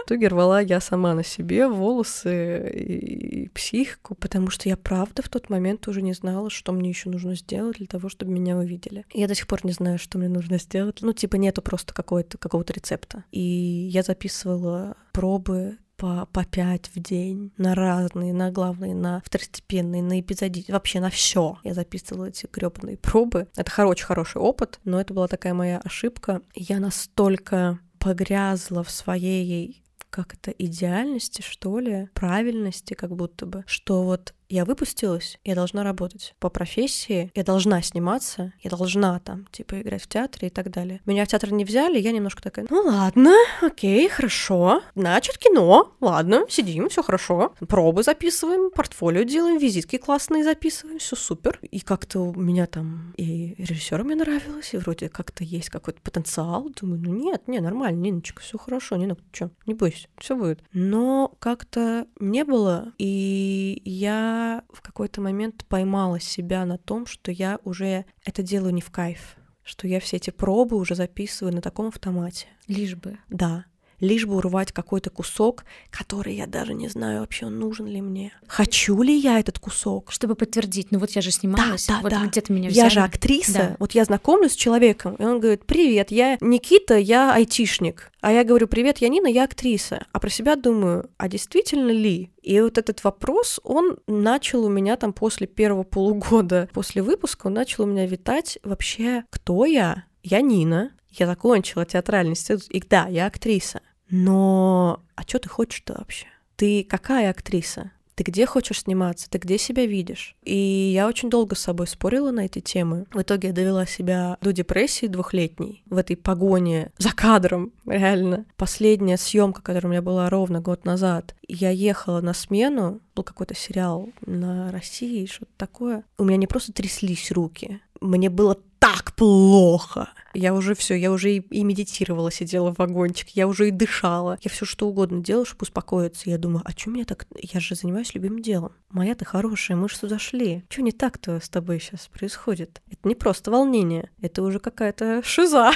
Итоге 0.07 0.29
рвала 0.29 0.61
я 0.61 0.79
сама 0.79 1.13
на 1.13 1.23
себе 1.23 1.67
волосы 1.67 2.69
и 2.69 3.49
психику, 3.49 4.15
потому 4.15 4.49
что 4.49 4.69
я 4.69 4.77
правда 4.77 5.21
в 5.21 5.27
тот 5.27 5.49
момент 5.49 5.85
уже 5.89 6.01
не 6.01 6.13
знала, 6.13 6.49
что 6.49 6.71
мне 6.71 6.89
еще 6.89 7.09
нужно 7.09 7.35
сделать 7.35 7.75
для 7.75 7.87
того, 7.87 8.07
чтобы 8.07 8.31
меня 8.31 8.55
увидели. 8.55 9.05
Я 9.13 9.27
до 9.27 9.35
сих 9.35 9.47
пор 9.47 9.65
не 9.65 9.73
знаю, 9.73 9.99
что 9.99 10.17
мне 10.17 10.29
нужно 10.29 10.59
сделать. 10.59 10.99
Ну, 11.01 11.11
типа, 11.11 11.35
нету 11.35 11.61
просто 11.61 11.93
какого-то 11.93 12.37
какого-то 12.37 12.71
рецепта. 12.71 13.25
И 13.31 13.41
я 13.41 14.01
записывала 14.01 14.95
пробы 15.11 15.77
по, 15.97 16.27
по 16.31 16.45
пять 16.45 16.89
в 16.93 16.99
день 16.99 17.51
на 17.57 17.75
разные, 17.75 18.33
на 18.33 18.51
главные, 18.51 18.95
на 18.95 19.21
второстепенные, 19.25 20.01
на 20.01 20.19
эпизодические, 20.19 20.73
вообще 20.73 20.99
на 20.99 21.09
все. 21.09 21.57
Я 21.63 21.73
записывала 21.73 22.25
эти 22.25 22.47
гребаные 22.51 22.97
пробы. 22.97 23.47
Это 23.55 23.85
очень 23.85 24.05
хороший 24.05 24.39
опыт, 24.39 24.79
но 24.83 25.01
это 25.01 25.13
была 25.13 25.27
такая 25.27 25.53
моя 25.53 25.79
ошибка. 25.79 26.41
Я 26.55 26.79
настолько 26.79 27.79
погрязла 27.99 28.83
в 28.83 28.91
своей 28.91 29.83
как 30.09 30.33
это 30.33 30.51
идеальности, 30.51 31.41
что 31.41 31.79
ли, 31.79 32.07
правильности, 32.13 32.93
как 32.93 33.15
будто 33.15 33.45
бы, 33.45 33.63
что 33.67 34.03
вот 34.03 34.33
я 34.49 34.65
выпустилась, 34.65 35.39
я 35.43 35.55
должна 35.55 35.83
работать 35.83 36.35
по 36.39 36.49
профессии, 36.49 37.31
я 37.35 37.43
должна 37.43 37.81
сниматься, 37.81 38.53
я 38.61 38.69
должна 38.69 39.19
там, 39.19 39.45
типа, 39.51 39.81
играть 39.81 40.03
в 40.03 40.07
театре 40.07 40.47
и 40.47 40.51
так 40.51 40.71
далее. 40.71 41.01
Меня 41.05 41.25
в 41.25 41.27
театр 41.27 41.51
не 41.51 41.65
взяли, 41.65 41.99
я 41.99 42.11
немножко 42.11 42.41
такая, 42.41 42.65
ну 42.69 42.81
ладно, 42.81 43.33
окей, 43.61 44.07
хорошо, 44.09 44.81
значит, 44.95 45.37
кино, 45.37 45.93
ладно, 45.99 46.45
сидим, 46.49 46.89
все 46.89 47.03
хорошо, 47.03 47.53
пробы 47.67 48.03
записываем, 48.03 48.71
портфолио 48.71 49.23
делаем, 49.23 49.57
визитки 49.57 49.97
классные 49.97 50.43
записываем, 50.43 50.99
все 50.99 51.15
супер. 51.15 51.59
И 51.69 51.79
как-то 51.79 52.19
у 52.21 52.33
меня 52.33 52.65
там 52.67 53.13
и 53.17 53.55
режиссер 53.57 54.03
мне 54.03 54.15
нравилось, 54.15 54.73
и 54.73 54.77
вроде 54.77 55.09
как-то 55.09 55.43
есть 55.43 55.69
какой-то 55.69 56.01
потенциал. 56.01 56.69
Думаю, 56.79 57.01
ну 57.01 57.13
нет, 57.13 57.47
не, 57.47 57.59
нормально, 57.59 57.97
Ниночка, 57.97 58.41
все 58.41 58.57
хорошо, 58.57 58.95
Нина, 58.95 59.17
что, 59.31 59.51
не 59.65 59.73
бойся, 59.73 60.07
все 60.17 60.35
будет. 60.35 60.61
Но 60.71 61.33
как-то 61.39 62.07
не 62.19 62.43
было, 62.43 62.93
и 62.97 63.81
я 63.85 64.36
в 64.71 64.81
какой-то 64.81 65.21
момент 65.21 65.65
поймала 65.67 66.19
себя 66.19 66.65
на 66.65 66.77
том, 66.77 67.05
что 67.05 67.31
я 67.31 67.59
уже 67.63 68.05
это 68.25 68.43
делаю 68.43 68.73
не 68.73 68.81
в 68.81 68.91
кайф, 68.91 69.37
что 69.63 69.87
я 69.87 69.99
все 69.99 70.17
эти 70.17 70.29
пробы 70.29 70.77
уже 70.77 70.95
записываю 70.95 71.55
на 71.55 71.61
таком 71.61 71.87
автомате. 71.87 72.47
Лишь 72.67 72.95
бы. 72.95 73.17
Да 73.29 73.65
лишь 73.99 74.25
бы 74.25 74.35
урвать 74.35 74.71
какой-то 74.71 75.09
кусок, 75.09 75.65
который 75.89 76.35
я 76.35 76.47
даже 76.47 76.73
не 76.73 76.87
знаю 76.87 77.21
вообще, 77.21 77.47
он 77.47 77.59
нужен 77.59 77.87
ли 77.87 78.01
мне. 78.01 78.31
Хочу 78.47 79.01
ли 79.01 79.17
я 79.17 79.39
этот 79.39 79.59
кусок? 79.59 80.11
Чтобы 80.11 80.35
подтвердить, 80.35 80.91
ну 80.91 80.99
вот 80.99 81.11
я 81.11 81.21
же 81.21 81.31
снималась, 81.31 81.87
да, 81.87 81.95
да, 81.95 82.01
вот 82.01 82.11
да. 82.11 82.25
где-то 82.25 82.53
меня 82.53 82.69
взяли. 82.69 82.85
Я 82.85 82.89
же 82.89 82.99
актриса, 83.01 83.53
Да. 83.53 83.75
вот 83.79 83.93
я 83.93 84.05
знакомлюсь 84.05 84.53
с 84.53 84.55
человеком, 84.55 85.15
и 85.15 85.23
он 85.23 85.39
говорит, 85.39 85.65
привет, 85.65 86.11
я 86.11 86.37
Никита, 86.41 86.97
я 86.97 87.33
айтишник. 87.33 88.11
А 88.21 88.31
я 88.31 88.43
говорю, 88.43 88.67
привет, 88.67 88.97
я 88.99 89.09
Нина, 89.09 89.27
я 89.27 89.43
актриса. 89.43 90.05
А 90.11 90.19
про 90.19 90.29
себя 90.29 90.55
думаю, 90.55 91.09
а 91.17 91.29
действительно 91.29 91.91
ли? 91.91 92.31
И 92.41 92.59
вот 92.61 92.77
этот 92.77 93.03
вопрос, 93.03 93.59
он 93.63 93.97
начал 94.07 94.65
у 94.65 94.69
меня 94.69 94.95
там 94.97 95.13
после 95.13 95.47
первого 95.47 95.83
полугода, 95.83 96.69
после 96.73 97.01
выпуска, 97.01 97.47
он 97.47 97.53
начал 97.53 97.83
у 97.83 97.87
меня 97.87 98.05
витать 98.05 98.59
вообще, 98.63 99.23
кто 99.29 99.65
я? 99.65 100.05
Я 100.23 100.41
Нина, 100.41 100.91
я 101.11 101.25
закончила 101.25 101.85
театральный 101.85 102.31
институт, 102.31 102.67
и 102.69 102.81
да, 102.81 103.07
я 103.07 103.27
актриса. 103.27 103.81
Но 104.09 105.01
а 105.15 105.23
что 105.23 105.39
ты 105.39 105.49
хочешь-то 105.49 105.95
вообще? 105.97 106.27
Ты 106.55 106.83
какая 106.83 107.29
актриса? 107.29 107.91
Ты 108.17 108.23
где 108.23 108.47
хочешь 108.47 108.81
сниматься? 108.81 109.29
Ты 109.29 109.37
где 109.37 109.59
себя 109.59 109.85
видишь? 109.85 110.35
И 110.43 110.91
я 110.91 111.07
очень 111.07 111.29
долго 111.29 111.55
с 111.55 111.59
собой 111.59 111.85
спорила 111.85 112.31
на 112.31 112.45
эти 112.45 112.59
темы. 112.59 113.05
В 113.13 113.21
итоге 113.21 113.49
я 113.49 113.53
довела 113.53 113.85
себя 113.85 114.39
до 114.41 114.51
депрессии 114.51 115.05
двухлетней 115.05 115.83
в 115.85 115.97
этой 115.97 116.15
погоне 116.15 116.91
за 116.97 117.11
кадром, 117.11 117.73
реально. 117.85 118.45
Последняя 118.55 119.17
съемка, 119.17 119.61
которая 119.61 119.89
у 119.89 119.91
меня 119.91 120.01
была 120.01 120.31
ровно 120.31 120.61
год 120.61 120.83
назад, 120.83 121.35
я 121.47 121.69
ехала 121.69 122.19
на 122.21 122.33
смену, 122.33 123.01
был 123.15 123.23
какой-то 123.23 123.53
сериал 123.53 124.09
на 124.25 124.71
России, 124.71 125.27
что-то 125.27 125.51
такое. 125.55 126.03
У 126.17 126.23
меня 126.23 126.37
не 126.37 126.47
просто 126.47 126.73
тряслись 126.73 127.31
руки, 127.31 127.81
мне 128.01 128.31
было 128.31 128.57
так 128.79 129.13
плохо. 129.15 130.09
Я 130.33 130.53
уже 130.53 130.75
все, 130.75 130.95
я 130.95 131.11
уже 131.11 131.33
и, 131.33 131.39
и 131.39 131.63
медитировала, 131.63 132.31
сидела 132.31 132.73
в 132.73 132.77
вагончике, 132.77 133.31
я 133.35 133.47
уже 133.47 133.69
и 133.69 133.71
дышала. 133.71 134.37
Я 134.41 134.51
все 134.51 134.65
что 134.65 134.87
угодно 134.87 135.23
делала, 135.23 135.45
чтобы 135.45 135.63
успокоиться. 135.63 136.29
Я 136.29 136.37
думаю, 136.37 136.61
а 136.65 136.71
что 136.71 136.89
мне 136.89 137.05
так... 137.05 137.27
Я 137.35 137.59
же 137.59 137.75
занимаюсь 137.75 138.13
любимым 138.13 138.41
делом. 138.41 138.73
Моя 138.89 139.15
ты 139.15 139.25
хорошая, 139.25 139.77
мы 139.77 139.89
же 139.89 139.95
сюда 139.95 140.19
шли. 140.19 140.63
Что 140.69 140.81
не 140.81 140.91
так-то 140.91 141.39
с 141.39 141.49
тобой 141.49 141.79
сейчас 141.79 142.07
происходит? 142.07 142.81
Это 142.89 143.07
не 143.07 143.15
просто 143.15 143.51
волнение, 143.51 144.09
это 144.21 144.43
уже 144.43 144.59
какая-то 144.59 145.21
шиза. 145.23 145.71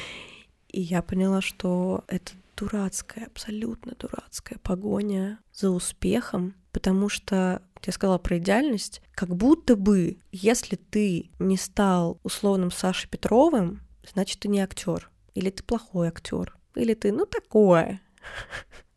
И 0.68 0.80
я 0.80 1.02
поняла, 1.02 1.42
что 1.42 2.04
это 2.08 2.32
дурацкая, 2.62 3.26
абсолютно 3.26 3.94
дурацкая 3.98 4.58
погоня 4.62 5.40
за 5.52 5.70
успехом, 5.70 6.54
потому 6.70 7.08
что 7.08 7.62
я 7.84 7.92
сказала 7.92 8.18
про 8.18 8.38
идеальность, 8.38 9.02
как 9.14 9.34
будто 9.34 9.74
бы, 9.74 10.18
если 10.30 10.76
ты 10.76 11.30
не 11.40 11.56
стал 11.56 12.20
условным 12.22 12.70
Сашей 12.70 13.10
Петровым, 13.10 13.80
значит, 14.08 14.40
ты 14.40 14.48
не 14.48 14.60
актер. 14.60 15.10
Или 15.34 15.50
ты 15.50 15.64
плохой 15.64 16.08
актер. 16.08 16.56
Или 16.76 16.94
ты, 16.94 17.12
ну, 17.12 17.26
такое. 17.26 18.00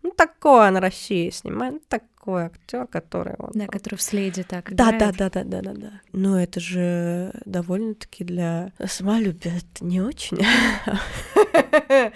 Ну, 0.03 0.11
такое 0.11 0.69
на 0.69 0.79
России 0.79 1.31
снимает. 1.31 1.73
Ну, 1.73 1.81
такой 1.89 2.43
актер, 2.43 2.85
который 2.85 3.33
вот... 3.39 3.53
Да, 3.55 3.65
который 3.65 3.95
в 3.95 4.03
следе 4.03 4.43
так 4.43 4.71
Да, 4.75 4.91
да, 4.91 5.11
да, 5.11 5.31
да, 5.31 5.43
да, 5.43 5.61
да, 5.63 5.73
да. 5.73 6.01
Но 6.11 6.39
это 6.39 6.59
же 6.59 7.33
довольно-таки 7.43 8.23
для 8.23 8.71
самолюбия 8.85 9.57
это 9.57 9.83
не 9.83 10.01
очень. 10.01 10.37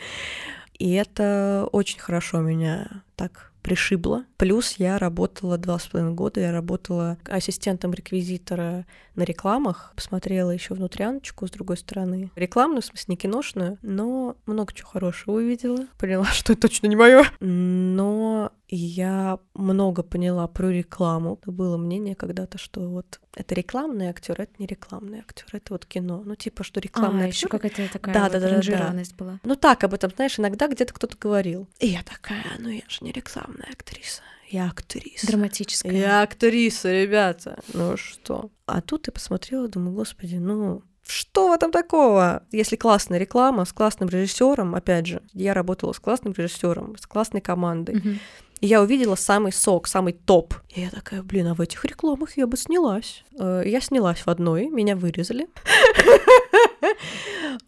И 0.80 0.94
это 0.94 1.68
очень 1.72 2.00
хорошо 2.00 2.40
меня 2.40 3.04
так 3.16 3.50
пришибло. 3.62 4.24
Плюс 4.38 4.76
я 4.78 4.98
работала 4.98 5.58
два 5.58 5.78
с 5.78 5.88
половиной 5.88 6.16
года, 6.16 6.40
я 6.40 6.52
работала 6.52 7.18
ассистентом 7.26 7.94
реквизитора 7.94 8.86
на 9.16 9.24
рекламах, 9.24 9.92
посмотрела 9.96 10.52
еще 10.52 10.74
внутряночку 10.74 11.46
с 11.46 11.52
другой 11.52 11.78
стороны. 11.78 12.32
Рекламную, 12.36 12.82
в 12.82 12.86
смысле, 12.86 13.06
не 13.10 13.18
киношную, 13.18 13.78
но 13.82 14.38
много 14.46 14.74
чего 14.74 14.90
хорошего 14.90 15.36
увидела. 15.36 15.86
Поняла, 15.98 16.26
что 16.32 16.54
это 16.54 16.64
точно 16.64 16.88
не 16.88 16.96
мое. 16.96 17.26
Но 17.42 18.52
я 18.70 19.40
много 19.56 20.04
поняла 20.04 20.48
про 20.48 20.70
рекламу. 20.70 21.40
Было 21.46 21.78
мнение 21.78 22.16
когда-то, 22.16 22.58
что 22.58 22.82
вот 22.82 23.20
это 23.36 23.56
рекламный 23.56 24.08
актер, 24.10 24.40
это 24.40 24.52
не 24.60 24.68
рекламный 24.68 25.20
актер, 25.20 25.46
это 25.54 25.74
вот 25.74 25.86
кино. 25.86 26.22
Ну, 26.26 26.36
типа, 26.36 26.64
что 26.64 26.80
рекламный 26.80 27.26
А, 27.26 27.28
актер. 27.30 27.38
еще 27.38 27.48
какая-то 27.48 27.90
такая 27.92 28.14
Да, 28.14 28.24
вот 28.24 28.32
да, 28.34 28.40
да, 28.40 28.62
да, 28.62 28.94
да. 28.94 29.04
была. 29.18 29.40
Ну 29.44 29.56
так, 29.56 29.84
об 29.84 29.94
этом, 29.94 30.12
знаешь, 30.16 30.40
иногда 30.40 30.68
где-то 30.68 30.94
кто-то 30.94 31.18
говорил. 31.18 31.68
И 31.80 31.88
я 31.88 32.04
такая, 32.04 32.46
ну 32.60 32.70
я 32.70 32.84
же 32.88 32.98
не 33.02 33.12
рекламная 33.12 33.70
актриса, 33.72 34.22
я 34.50 34.68
актриса. 34.68 35.26
Драматическая. 35.28 35.92
Я 35.92 36.22
актриса, 36.22 36.92
ребята. 36.92 37.60
Ну 37.74 37.98
что? 37.98 38.52
А 38.68 38.82
тут 38.82 39.08
я 39.08 39.14
посмотрела, 39.14 39.68
думаю, 39.68 39.96
господи, 39.96 40.36
ну 40.36 40.84
что 41.02 41.50
в 41.50 41.54
этом 41.54 41.72
такого? 41.72 42.44
Если 42.52 42.76
классная 42.76 43.18
реклама 43.18 43.66
с 43.66 43.74
классным 43.74 44.10
режиссером, 44.10 44.76
опять 44.76 45.08
же, 45.08 45.24
я 45.34 45.56
работала 45.56 45.92
с 45.92 46.00
классным 46.00 46.34
режиссером, 46.38 46.98
с 46.98 47.08
классной 47.08 47.42
командой, 47.42 47.96
Мгм. 47.96 48.20
И 48.62 48.68
я 48.68 48.82
увидела 48.82 49.16
самый 49.16 49.52
сок, 49.52 49.88
самый 49.88 50.14
топ. 50.14 50.54
И 50.76 50.82
я 50.82 50.90
такая, 50.90 51.24
блин, 51.24 51.48
а 51.48 51.54
в 51.54 51.62
этих 51.62 51.84
рекламах 51.86 52.38
я 52.38 52.46
бы 52.48 52.58
снялась. 52.58 53.24
Э, 53.40 53.64
Я 53.66 53.82
снялась 53.82 54.20
в 54.20 54.28
одной, 54.30 54.70
меня 54.70 54.96
вырезали. 54.96 55.48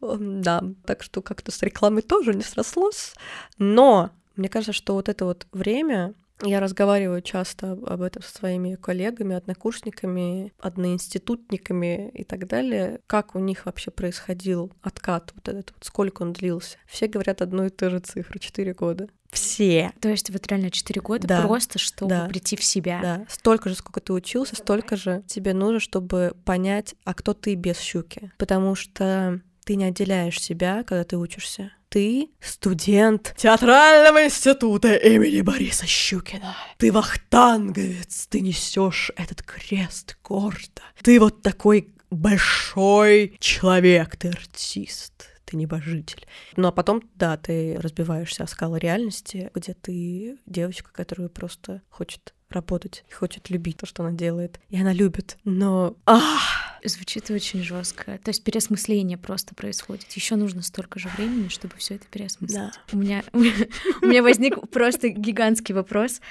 М, 0.01 0.41
Да, 0.41 0.63
так 0.86 1.04
что 1.04 1.21
как-то 1.21 1.51
с 1.51 1.62
рекламой 1.62 2.01
тоже 2.01 2.34
не 2.34 2.43
срослось. 2.43 3.13
Но 3.58 4.10
мне 4.36 4.49
кажется, 4.49 4.73
что 4.73 4.93
вот 4.93 5.10
это 5.10 5.25
вот 5.25 5.47
время, 5.51 6.13
я 6.43 6.60
разговариваю 6.60 7.21
часто 7.21 7.71
об- 7.73 8.01
этом 8.01 8.23
со 8.23 8.32
своими 8.36 8.75
коллегами, 8.75 9.36
однокурсниками, 9.36 10.51
одноинститутниками 10.60 12.10
и 12.10 12.23
так 12.23 12.47
далее, 12.47 12.99
как 13.08 13.36
у 13.36 13.39
них 13.39 13.65
вообще 13.65 13.91
происходил 13.91 14.71
откат 14.82 15.32
вот 15.36 15.47
этот 15.47 15.71
вот, 15.71 15.84
сколько 15.84 16.21
он 16.23 16.34
длился. 16.34 16.77
Все 16.88 17.08
говорят 17.08 17.41
одну 17.41 17.65
и 17.65 17.69
ту 17.69 17.89
же 17.89 17.99
цифру, 17.99 18.39
4 18.39 18.73
года. 18.73 19.08
Все. 19.32 19.93
То 20.01 20.10
есть 20.10 20.30
вот 20.30 20.45
реально 20.47 20.71
4 20.71 20.99
года 21.01 21.27
Да. 21.27 21.41
просто, 21.47 21.80
чтобы 21.80 22.10
Да. 22.10 22.25
прийти 22.27 22.56
в 22.58 22.63
себя. 22.63 22.99
Да, 23.01 23.25
столько 23.30 23.69
же, 23.69 23.75
сколько 23.75 24.01
ты 24.01 24.12
учился, 24.12 24.56
столько 24.56 24.97
же 24.97 25.23
тебе 25.27 25.54
нужно, 25.54 25.80
чтобы 25.80 26.34
понять, 26.43 26.95
а 27.06 27.13
кто 27.13 27.34
ты 27.34 27.56
без 27.56 27.80
щуки. 27.80 28.32
Потому 28.38 28.75
что 28.75 29.39
ты 29.63 29.76
не 29.76 29.86
отделяешь 29.86 30.41
себя, 30.41 30.84
когда 30.84 31.04
ты 31.04 31.17
учишься. 31.17 31.71
Ты 31.89 32.30
студент 32.39 33.34
театрального 33.38 34.26
института 34.26 34.95
имени 34.95 35.41
Бориса 35.41 35.86
Щукина. 35.86 36.56
Ты 36.78 36.91
вахтанговец, 36.91 38.28
ты 38.28 38.39
несешь 38.39 39.12
этот 39.17 39.43
крест 39.43 40.17
гордо. 40.24 40.82
Ты 41.04 41.19
вот 41.19 41.41
такой 41.41 41.89
большой 42.10 43.36
человек, 43.39 44.15
ты 44.15 44.30
артист 44.30 45.28
ты 45.52 45.58
небожитель. 45.58 46.26
Ну 46.56 46.69
а 46.69 46.71
потом, 46.71 47.04
да, 47.15 47.36
ты 47.36 47.78
разбиваешься 47.78 48.43
о 48.43 48.47
скалы 48.47 48.80
реальности, 48.80 49.52
где 49.54 49.74
ты 49.74 50.38
девочка, 50.45 50.91
которая 50.93 51.28
просто 51.28 51.82
хочет 51.89 52.34
работать 52.51 53.03
и 53.09 53.13
хочет 53.13 53.49
любить 53.49 53.77
то, 53.77 53.85
что 53.85 54.03
она 54.03 54.11
делает. 54.11 54.59
И 54.69 54.79
она 54.79 54.93
любит. 54.93 55.37
Но 55.43 55.95
ах, 56.05 56.71
Звучит 56.83 57.29
очень 57.29 57.61
жестко. 57.61 58.19
То 58.23 58.29
есть 58.29 58.43
переосмысление 58.43 59.17
просто 59.17 59.53
происходит. 59.53 60.11
Еще 60.13 60.35
нужно 60.35 60.63
столько 60.63 60.99
же 60.99 61.09
времени, 61.09 61.47
чтобы 61.47 61.75
все 61.77 61.95
это 61.95 62.05
переосмыслить. 62.07 62.57
Да. 62.57 62.71
У 62.91 62.97
меня 62.97 63.23
у 63.33 63.37
меня 64.05 64.23
возник 64.23 64.69
просто 64.69 65.09
гигантский 65.09 65.75
вопрос. 65.75 66.21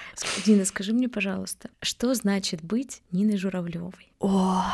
Дина, 0.45 0.65
скажи 0.65 0.93
мне, 0.93 1.09
пожалуйста, 1.09 1.71
что 1.83 2.15
значит 2.15 2.63
быть 2.63 3.03
Ниной 3.13 3.37
Журавлевой? 3.37 4.11
О, 4.19 4.65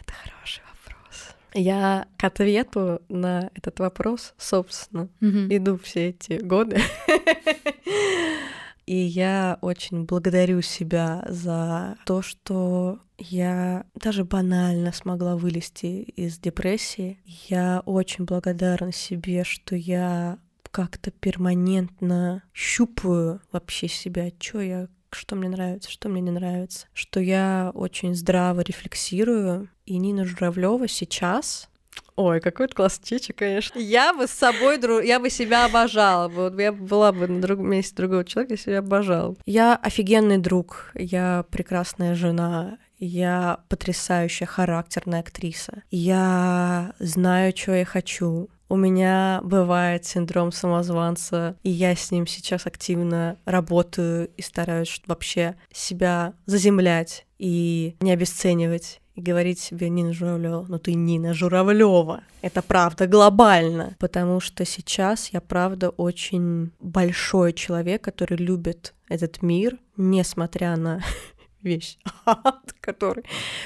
это 0.00 0.12
хороший 0.12 0.62
вопрос. 0.64 1.36
Я 1.54 2.08
к 2.18 2.24
ответу 2.24 3.00
на 3.08 3.50
этот 3.54 3.78
вопрос, 3.78 4.34
собственно, 4.38 5.08
иду 5.20 5.78
все 5.78 6.08
эти 6.08 6.34
годы. 6.34 6.80
И 8.86 8.96
я 8.96 9.58
очень 9.62 10.04
благодарю 10.04 10.62
себя 10.62 11.24
за 11.28 11.96
то, 12.06 12.22
что 12.22 13.00
я 13.18 13.84
даже 13.94 14.24
банально 14.24 14.92
смогла 14.92 15.36
вылезти 15.36 16.02
из 16.02 16.38
депрессии. 16.38 17.18
Я 17.48 17.82
очень 17.84 18.24
благодарна 18.24 18.92
себе, 18.92 19.42
что 19.42 19.74
я 19.74 20.38
как-то 20.70 21.10
перманентно 21.10 22.42
щупаю 22.52 23.40
вообще 23.50 23.88
себя, 23.88 24.30
что 24.38 24.60
я 24.60 24.88
что 25.10 25.34
мне 25.34 25.48
нравится, 25.48 25.90
что 25.90 26.08
мне 26.08 26.20
не 26.20 26.30
нравится, 26.30 26.88
что 26.92 27.20
я 27.20 27.70
очень 27.74 28.14
здраво 28.14 28.60
рефлексирую. 28.60 29.68
И 29.86 29.96
Нина 29.96 30.24
Журавлева 30.24 30.88
сейчас 30.88 31.70
Ой, 32.16 32.40
какой-то 32.40 32.74
классчичек, 32.74 33.36
конечно. 33.36 33.78
Я 33.78 34.14
бы 34.14 34.26
с 34.26 34.30
собой, 34.30 34.78
друг... 34.78 35.04
я 35.04 35.20
бы 35.20 35.28
себя 35.28 35.66
обожала. 35.66 36.28
Вот 36.28 36.58
я 36.58 36.72
была 36.72 37.12
бы 37.12 37.28
на 37.28 37.42
другом 37.42 37.68
месте 37.68 37.94
другого 37.94 38.24
человека, 38.24 38.54
я 38.54 38.58
себя 38.58 38.78
обожала. 38.78 39.36
Я 39.44 39.76
офигенный 39.76 40.38
друг, 40.38 40.90
я 40.94 41.44
прекрасная 41.50 42.14
жена, 42.14 42.78
я 42.98 43.60
потрясающая 43.68 44.46
характерная 44.46 45.20
актриса. 45.20 45.82
Я 45.90 46.94
знаю, 46.98 47.52
что 47.54 47.74
я 47.74 47.84
хочу. 47.84 48.48
У 48.68 48.76
меня 48.76 49.40
бывает 49.44 50.06
синдром 50.06 50.50
самозванца, 50.50 51.56
и 51.62 51.70
я 51.70 51.94
с 51.94 52.10
ним 52.10 52.26
сейчас 52.26 52.66
активно 52.66 53.36
работаю 53.44 54.28
и 54.36 54.42
стараюсь 54.42 55.02
вообще 55.06 55.54
себя 55.72 56.32
заземлять 56.46 57.26
и 57.38 57.96
не 58.00 58.10
обесценивать 58.10 59.00
и 59.16 59.22
говорить 59.22 59.58
себе 59.58 59.88
Нина 59.88 60.12
Журавлева, 60.12 60.66
ну 60.68 60.78
ты 60.78 60.94
Нина 60.94 61.34
Журавлева. 61.34 62.22
Это 62.42 62.62
правда 62.62 63.06
глобально, 63.06 63.96
потому 63.98 64.40
что 64.40 64.64
сейчас 64.64 65.30
я 65.30 65.40
правда 65.40 65.88
очень 65.88 66.70
большой 66.78 67.52
человек, 67.54 68.04
который 68.04 68.36
любит 68.36 68.94
этот 69.08 69.42
мир, 69.42 69.78
несмотря 69.96 70.76
на 70.76 71.02
вещь, 71.62 71.96
ад, 72.26 72.72
который 72.80 73.24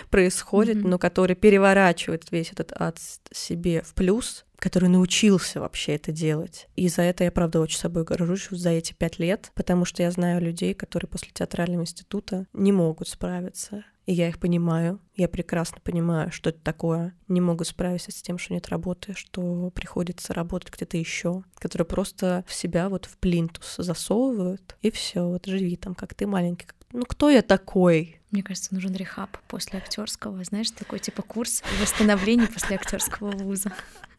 происходит, 0.09 0.79
mm-hmm. 0.79 0.89
но 0.89 0.99
который 0.99 1.35
переворачивает 1.35 2.31
весь 2.31 2.53
этот 2.53 2.73
ад 2.81 2.99
себе 3.33 3.83
в 3.83 3.95
плюс, 3.95 4.45
который 4.57 4.89
научился 4.89 5.59
вообще 5.59 5.97
это 5.97 6.13
делать. 6.13 6.69
И 6.77 6.89
за 6.89 7.03
это 7.03 7.25
я, 7.25 7.33
правда, 7.33 7.61
очень 7.61 7.79
собой 7.79 8.05
горжусь 8.05 8.49
за 8.51 8.71
эти 8.71 8.93
пять 8.93 9.19
лет, 9.19 9.51
потому 9.55 9.85
что 9.85 10.03
я 10.03 10.11
знаю 10.13 10.41
людей, 10.41 10.75
которые 10.75 11.09
после 11.09 11.31
театрального 11.33 11.83
института 11.83 12.47
не 12.53 12.71
могут 12.71 13.09
справиться 13.09 13.85
и 14.11 14.12
я 14.12 14.29
их 14.29 14.40
понимаю. 14.40 14.99
Я 15.14 15.29
прекрасно 15.29 15.79
понимаю, 15.81 16.33
что 16.33 16.51
это 16.51 16.59
такое. 16.59 17.14
Не 17.29 17.40
могу 17.40 17.62
справиться 17.62 18.11
с 18.11 18.20
тем, 18.20 18.38
что 18.38 18.53
нет 18.53 18.68
работы, 18.68 19.14
что 19.14 19.70
приходится 19.70 20.35
работать 20.35 20.75
где-то 20.75 20.96
еще, 20.96 21.44
которые 21.55 21.87
просто 21.87 22.44
в 22.49 22.53
себя 22.53 22.88
вот 22.88 23.05
в 23.05 23.18
плинтус 23.18 23.77
засовывают, 23.79 24.75
и 24.83 24.90
все, 24.90 25.29
вот 25.29 25.46
живи 25.46 25.77
там, 25.77 25.94
как 25.94 26.14
ты 26.14 26.27
маленький. 26.27 26.66
Ну, 26.92 27.05
кто 27.05 27.31
я 27.31 27.40
такой? 27.40 28.20
Мне 28.33 28.42
кажется, 28.42 28.75
нужен 28.75 28.94
рехаб 28.94 29.38
после 29.46 29.79
актерского, 29.79 30.42
знаешь, 30.42 30.73
такой 30.73 30.99
типа 30.99 31.23
курс 31.23 31.62
восстановления 31.81 32.49
после 32.49 32.75
актерского 32.75 33.31
вуза. 33.31 33.73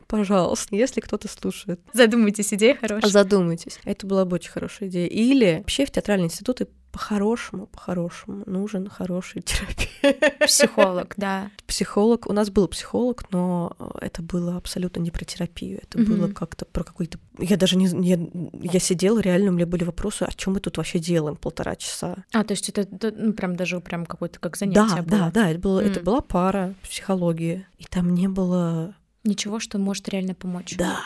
Пожалуйста, 0.08 0.74
если 0.74 1.02
кто-то 1.02 1.28
слушает. 1.28 1.82
Задумайтесь, 1.92 2.54
идея 2.54 2.76
хорошая. 2.76 3.12
Задумайтесь. 3.12 3.78
Это 3.84 4.08
была 4.08 4.24
бы 4.24 4.36
очень 4.36 4.52
хорошая 4.52 4.88
идея. 4.88 5.08
Или 5.08 5.58
вообще 5.58 5.86
в 5.86 5.92
театральные 5.92 6.28
институты 6.28 6.68
по-хорошему, 6.92 7.68
по-хорошему 7.68 8.44
нужен 8.46 8.90
хороший 8.90 9.42
терапевт. 9.44 10.40
Психолог, 10.46 11.14
да. 11.18 11.52
Психолог. 11.68 12.28
У 12.28 12.34
нас 12.34 12.50
был 12.50 12.68
психолог, 12.68 13.32
но 13.32 13.76
это 14.02 14.22
было 14.22 14.58
абсолютно 14.58 15.00
не 15.00 15.12
про 15.12 15.26
терапию. 15.26 15.80
Это 15.82 15.98
mm-hmm. 15.98 16.06
было 16.06 16.28
как-то 16.28 16.66
про 16.66 16.84
какой-то... 16.84 17.20
Я 17.40 17.58
даже 17.58 17.78
не... 17.78 17.88
Я, 18.06 18.20
я 18.54 18.80
сидела, 18.80 19.20
реально 19.20 19.52
у 19.52 19.54
меня 19.54 19.66
были 19.66 19.84
вопросы, 19.84 20.24
о 20.24 20.32
чем 20.32 20.54
мы 20.54 20.60
тут 20.60 20.78
вообще 20.78 21.00
делаем 21.00 21.36
полтора 21.36 21.76
часа. 21.76 22.24
А, 22.34 22.44
то 22.44 22.52
есть 22.54 22.70
это, 22.70 22.82
это 22.82 23.12
ну, 23.16 23.34
прям 23.34 23.56
даже 23.56 23.80
прям 23.80 24.06
какое-то 24.06 24.40
как 24.40 24.58
занятие 24.58 24.96
да, 24.98 25.02
было? 25.02 25.20
Да, 25.20 25.32
да, 25.32 25.50
это, 25.50 25.60
было, 25.60 25.82
mm. 25.82 25.88
это 25.90 26.00
была 26.02 26.22
пара 26.22 26.76
психологии. 26.84 27.66
И 27.78 27.86
там 27.86 28.14
не 28.14 28.28
было... 28.28 28.96
Ничего, 29.24 29.60
что 29.60 29.78
может 29.78 30.10
реально 30.10 30.34
помочь. 30.34 30.76
Да 30.78 31.00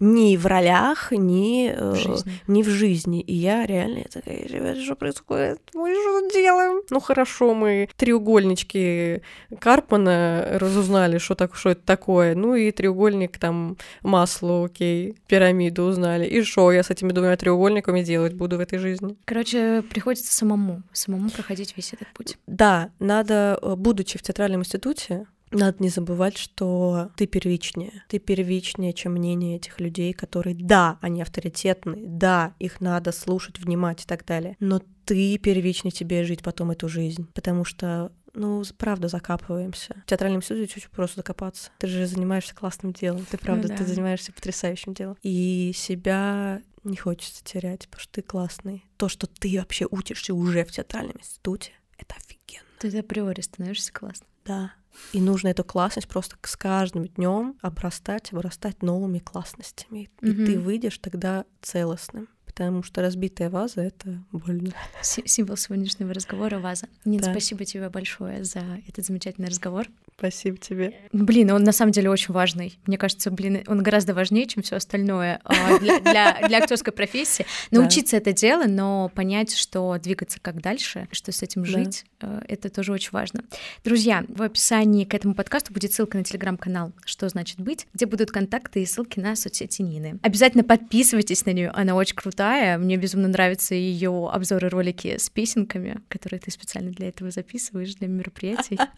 ни 0.00 0.36
в 0.36 0.46
ролях, 0.46 1.12
ни 1.12 1.70
э, 1.70 1.92
в 1.92 1.96
жизни. 1.96 2.32
ни 2.46 2.62
в 2.62 2.68
жизни. 2.68 3.20
И 3.20 3.34
я 3.34 3.66
реально 3.66 4.04
такая, 4.12 4.46
ребята, 4.46 4.80
что 4.82 4.96
происходит? 4.96 5.60
Мы 5.74 5.94
что 5.94 6.30
делаем? 6.30 6.82
Ну 6.90 7.00
хорошо, 7.00 7.54
мы 7.54 7.88
треугольнички 7.96 9.22
Карпана 9.58 10.46
разузнали, 10.52 11.18
что, 11.18 11.34
так, 11.34 11.54
что 11.54 11.70
это 11.70 11.82
такое. 11.82 12.34
Ну 12.34 12.54
и 12.54 12.70
треугольник 12.70 13.38
там 13.38 13.76
масло, 14.02 14.66
окей, 14.66 15.16
пирамиду 15.26 15.84
узнали. 15.84 16.26
И 16.26 16.42
что 16.42 16.70
я 16.72 16.82
с 16.82 16.90
этими 16.90 17.12
двумя 17.12 17.36
треугольниками 17.36 18.02
делать 18.02 18.34
буду 18.34 18.56
в 18.56 18.60
этой 18.60 18.78
жизни? 18.78 19.16
Короче, 19.24 19.82
приходится 19.82 20.32
самому, 20.32 20.82
самому 20.92 21.30
проходить 21.30 21.74
весь 21.76 21.92
этот 21.92 22.08
путь. 22.08 22.36
Да, 22.46 22.90
надо, 22.98 23.58
э, 23.62 23.74
будучи 23.74 24.18
в 24.18 24.22
театральном 24.22 24.60
институте, 24.60 25.26
надо 25.50 25.76
не 25.80 25.88
забывать, 25.88 26.36
что 26.36 27.10
ты 27.16 27.26
первичнее. 27.26 28.04
Ты 28.08 28.18
первичнее, 28.18 28.92
чем 28.92 29.12
мнение 29.12 29.56
этих 29.56 29.80
людей, 29.80 30.12
которые, 30.12 30.54
да, 30.54 30.98
они 31.00 31.22
авторитетны, 31.22 31.96
да, 32.06 32.54
их 32.58 32.80
надо 32.80 33.12
слушать, 33.12 33.58
внимать 33.58 34.04
и 34.04 34.06
так 34.06 34.24
далее. 34.24 34.56
Но 34.60 34.80
ты 35.04 35.38
первичнее 35.38 35.92
тебе 35.92 36.24
жить 36.24 36.42
потом 36.42 36.70
эту 36.70 36.88
жизнь. 36.88 37.26
Потому 37.34 37.64
что 37.64 38.12
ну, 38.34 38.62
правда, 38.76 39.08
закапываемся. 39.08 40.02
В 40.06 40.10
театральном 40.10 40.40
институте 40.40 40.74
очень 40.76 40.90
просто 40.90 41.16
закопаться. 41.16 41.70
Ты 41.78 41.88
же 41.88 42.06
занимаешься 42.06 42.54
классным 42.54 42.92
делом. 42.92 43.26
Ты 43.28 43.36
правда, 43.36 43.68
ну, 43.68 43.68
да. 43.68 43.76
ты 43.76 43.86
занимаешься 43.86 44.32
потрясающим 44.32 44.94
делом. 44.94 45.16
И 45.22 45.72
себя 45.74 46.62
не 46.84 46.96
хочется 46.96 47.42
терять, 47.42 47.88
потому 47.88 48.00
что 48.00 48.12
ты 48.12 48.22
классный. 48.22 48.84
То, 48.96 49.08
что 49.08 49.26
ты 49.26 49.58
вообще 49.58 49.86
учишься 49.90 50.34
уже 50.34 50.64
в 50.64 50.70
театральном 50.70 51.16
институте, 51.18 51.72
это 51.96 52.14
офигенно. 52.14 52.66
Ты 52.78 52.96
априори 52.96 53.40
становишься 53.40 53.92
классным. 53.92 54.28
Да. 54.44 54.72
И 55.12 55.20
нужно 55.20 55.48
эту 55.48 55.64
классность 55.64 56.08
просто 56.08 56.36
с 56.42 56.56
каждым 56.56 57.06
днем 57.06 57.56
обрастать, 57.60 58.32
обрастать 58.32 58.82
новыми 58.82 59.18
классностями. 59.18 60.10
И 60.20 60.26
mm-hmm. 60.26 60.46
ты 60.46 60.58
выйдешь 60.58 60.98
тогда 60.98 61.44
целостным 61.62 62.28
потому 62.58 62.82
что 62.82 63.02
разбитая 63.02 63.50
ваза— 63.50 63.80
это 63.82 64.20
больно. 64.32 64.72
Символ 65.00 65.56
сегодняшнего 65.56 66.12
разговора— 66.12 66.58
ваза. 66.60 66.88
Нет, 67.04 67.22
да. 67.22 67.30
спасибо 67.30 67.64
тебе 67.64 67.88
большое 67.88 68.42
за 68.42 68.64
этот 68.88 69.06
замечательный 69.06 69.46
разговор. 69.48 69.86
Спасибо 70.18 70.56
тебе. 70.56 70.94
Блин, 71.12 71.52
он 71.52 71.62
на 71.62 71.70
самом 71.70 71.92
деле 71.92 72.10
очень 72.10 72.34
важный. 72.34 72.76
Мне 72.86 72.98
кажется, 72.98 73.30
блин, 73.30 73.62
он 73.68 73.84
гораздо 73.84 74.14
важнее, 74.14 74.46
чем 74.46 74.64
все 74.64 74.74
остальное 74.74 75.40
а, 75.44 75.78
для, 75.78 76.00
для, 76.00 76.48
для 76.48 76.58
актерской 76.58 76.92
профессии. 76.92 77.46
Научиться 77.70 78.16
да. 78.16 78.22
это 78.22 78.32
дело, 78.32 78.64
но 78.66 79.12
понять, 79.14 79.54
что 79.54 79.96
двигаться 80.02 80.40
как 80.42 80.60
дальше, 80.60 81.06
что 81.12 81.30
с 81.30 81.44
этим 81.44 81.64
жить, 81.64 82.04
да. 82.20 82.40
Э, 82.40 82.42
это 82.48 82.68
тоже 82.68 82.90
очень 82.90 83.10
важно. 83.12 83.44
Друзья, 83.84 84.24
в 84.26 84.42
описании 84.42 85.04
к 85.04 85.14
этому 85.14 85.34
подкасту 85.34 85.72
будет 85.72 85.92
ссылка 85.92 86.18
на 86.18 86.24
телеграм-канал 86.24 86.90
«Что 87.04 87.28
значит 87.28 87.60
быть», 87.60 87.86
где 87.94 88.06
будут 88.06 88.32
контакты 88.32 88.82
и 88.82 88.86
ссылки 88.86 89.20
на 89.20 89.36
соцсети 89.36 89.82
Нины. 89.82 90.18
Обязательно 90.22 90.64
подписывайтесь 90.64 91.46
на 91.46 91.50
нее, 91.50 91.70
она 91.70 91.94
очень 91.94 92.16
крутая. 92.16 92.47
Мне 92.78 92.96
безумно 92.96 93.28
нравятся 93.28 93.74
ее 93.74 94.30
обзоры 94.32 94.68
ролики 94.68 95.18
с 95.18 95.30
песенками, 95.30 96.00
которые 96.08 96.40
ты 96.40 96.50
специально 96.50 96.90
для 96.90 97.08
этого 97.08 97.30
записываешь, 97.30 97.94
для 97.94 98.08
мероприятий. 98.08 98.78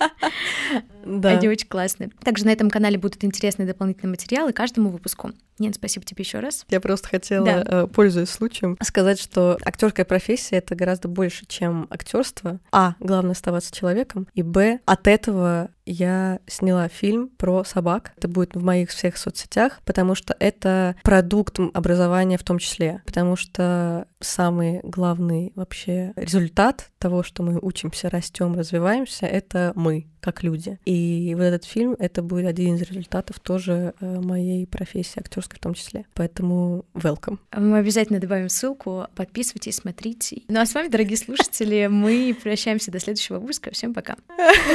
Да. 1.04 1.30
Они 1.30 1.48
очень 1.48 1.66
классные. 1.66 2.10
Также 2.22 2.44
на 2.44 2.50
этом 2.50 2.70
канале 2.70 2.98
будут 2.98 3.24
интересные 3.24 3.66
дополнительные 3.66 4.10
материалы 4.10 4.52
каждому 4.52 4.90
выпуску. 4.90 5.32
Нет, 5.58 5.74
спасибо 5.74 6.06
тебе 6.06 6.22
еще 6.22 6.40
раз. 6.40 6.64
Я 6.68 6.80
просто 6.80 7.08
хотела, 7.08 7.44
да. 7.44 7.64
Э, 7.66 7.86
пользуясь 7.86 8.30
случаем, 8.30 8.76
сказать, 8.82 9.20
что 9.20 9.58
актерская 9.64 10.04
профессия 10.04 10.56
это 10.56 10.74
гораздо 10.74 11.08
больше, 11.08 11.46
чем 11.46 11.86
актерство. 11.90 12.60
А, 12.70 12.94
главное 13.00 13.32
оставаться 13.32 13.74
человеком, 13.74 14.28
и 14.34 14.42
Б, 14.42 14.80
от 14.84 15.06
этого 15.06 15.70
я 15.90 16.38
сняла 16.46 16.88
фильм 16.88 17.28
про 17.28 17.64
собак. 17.64 18.12
Это 18.16 18.28
будет 18.28 18.54
в 18.54 18.62
моих 18.62 18.90
всех 18.90 19.16
соцсетях, 19.16 19.80
потому 19.84 20.14
что 20.14 20.36
это 20.38 20.96
продукт 21.02 21.58
образования 21.74 22.38
в 22.38 22.44
том 22.44 22.58
числе. 22.58 23.02
Потому 23.06 23.36
что 23.36 24.06
самый 24.20 24.80
главный 24.82 25.52
вообще 25.56 26.12
результат 26.16 26.90
того, 26.98 27.22
что 27.22 27.42
мы 27.42 27.58
учимся, 27.60 28.10
растем, 28.10 28.54
развиваемся, 28.54 29.26
это 29.26 29.72
мы, 29.74 30.06
как 30.20 30.42
люди. 30.42 30.78
И 30.84 31.34
вот 31.36 31.44
этот 31.44 31.64
фильм— 31.64 31.96
это 31.98 32.22
будет 32.22 32.46
один 32.46 32.74
из 32.74 32.82
результатов 32.82 33.40
тоже 33.40 33.94
э, 34.00 34.20
моей 34.20 34.66
профессии, 34.66 35.18
актерской 35.18 35.56
в 35.56 35.60
том 35.60 35.74
числе. 35.74 36.04
Поэтому 36.14 36.84
welcome. 36.94 37.38
Мы 37.56 37.78
обязательно 37.78 38.20
добавим 38.20 38.50
ссылку. 38.50 39.06
Подписывайтесь, 39.14 39.76
смотрите. 39.76 40.42
Ну 40.48 40.60
а 40.60 40.66
с 40.66 40.74
вами, 40.74 40.88
дорогие 40.88 41.16
слушатели, 41.16 41.86
мы 41.90 42.36
прощаемся 42.40 42.90
до 42.90 43.00
следующего 43.00 43.38
выпуска. 43.38 43.70
Всем 43.72 43.94
пока. 43.94 44.16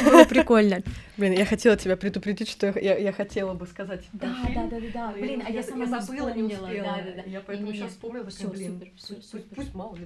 Было 0.05 0.25
прикольно. 0.25 0.81
Блин, 1.17 1.34
я 1.34 1.45
хотела 1.45 1.77
тебя 1.77 1.95
предупредить, 1.95 2.49
что 2.49 2.67
я, 2.79 2.97
я 2.97 3.13
хотела 3.13 3.53
бы 3.53 3.67
сказать. 3.67 4.03
Да, 4.13 4.36
да, 4.53 4.65
да, 4.65 4.79
да, 4.79 4.88
да. 4.93 5.13
Блин, 5.13 5.43
а 5.45 5.51
я, 5.51 5.62
сама 5.62 5.86
забыла, 5.86 6.29
не 6.34 6.43
успела. 6.43 6.67
Да, 6.71 7.03
да, 7.03 7.23
да. 7.23 7.29
Я 7.29 7.41
поэтому 7.41 7.71
сейчас 7.71 7.91
вспомнила, 7.91 8.29
Всё, 8.29 8.49
блин, 8.49 8.79
супер, 8.97 9.21
всё, 9.21 9.35
Пусть, 9.36 9.50
пусть 9.54 9.74
мало 9.74 9.93
ли. 9.95 10.06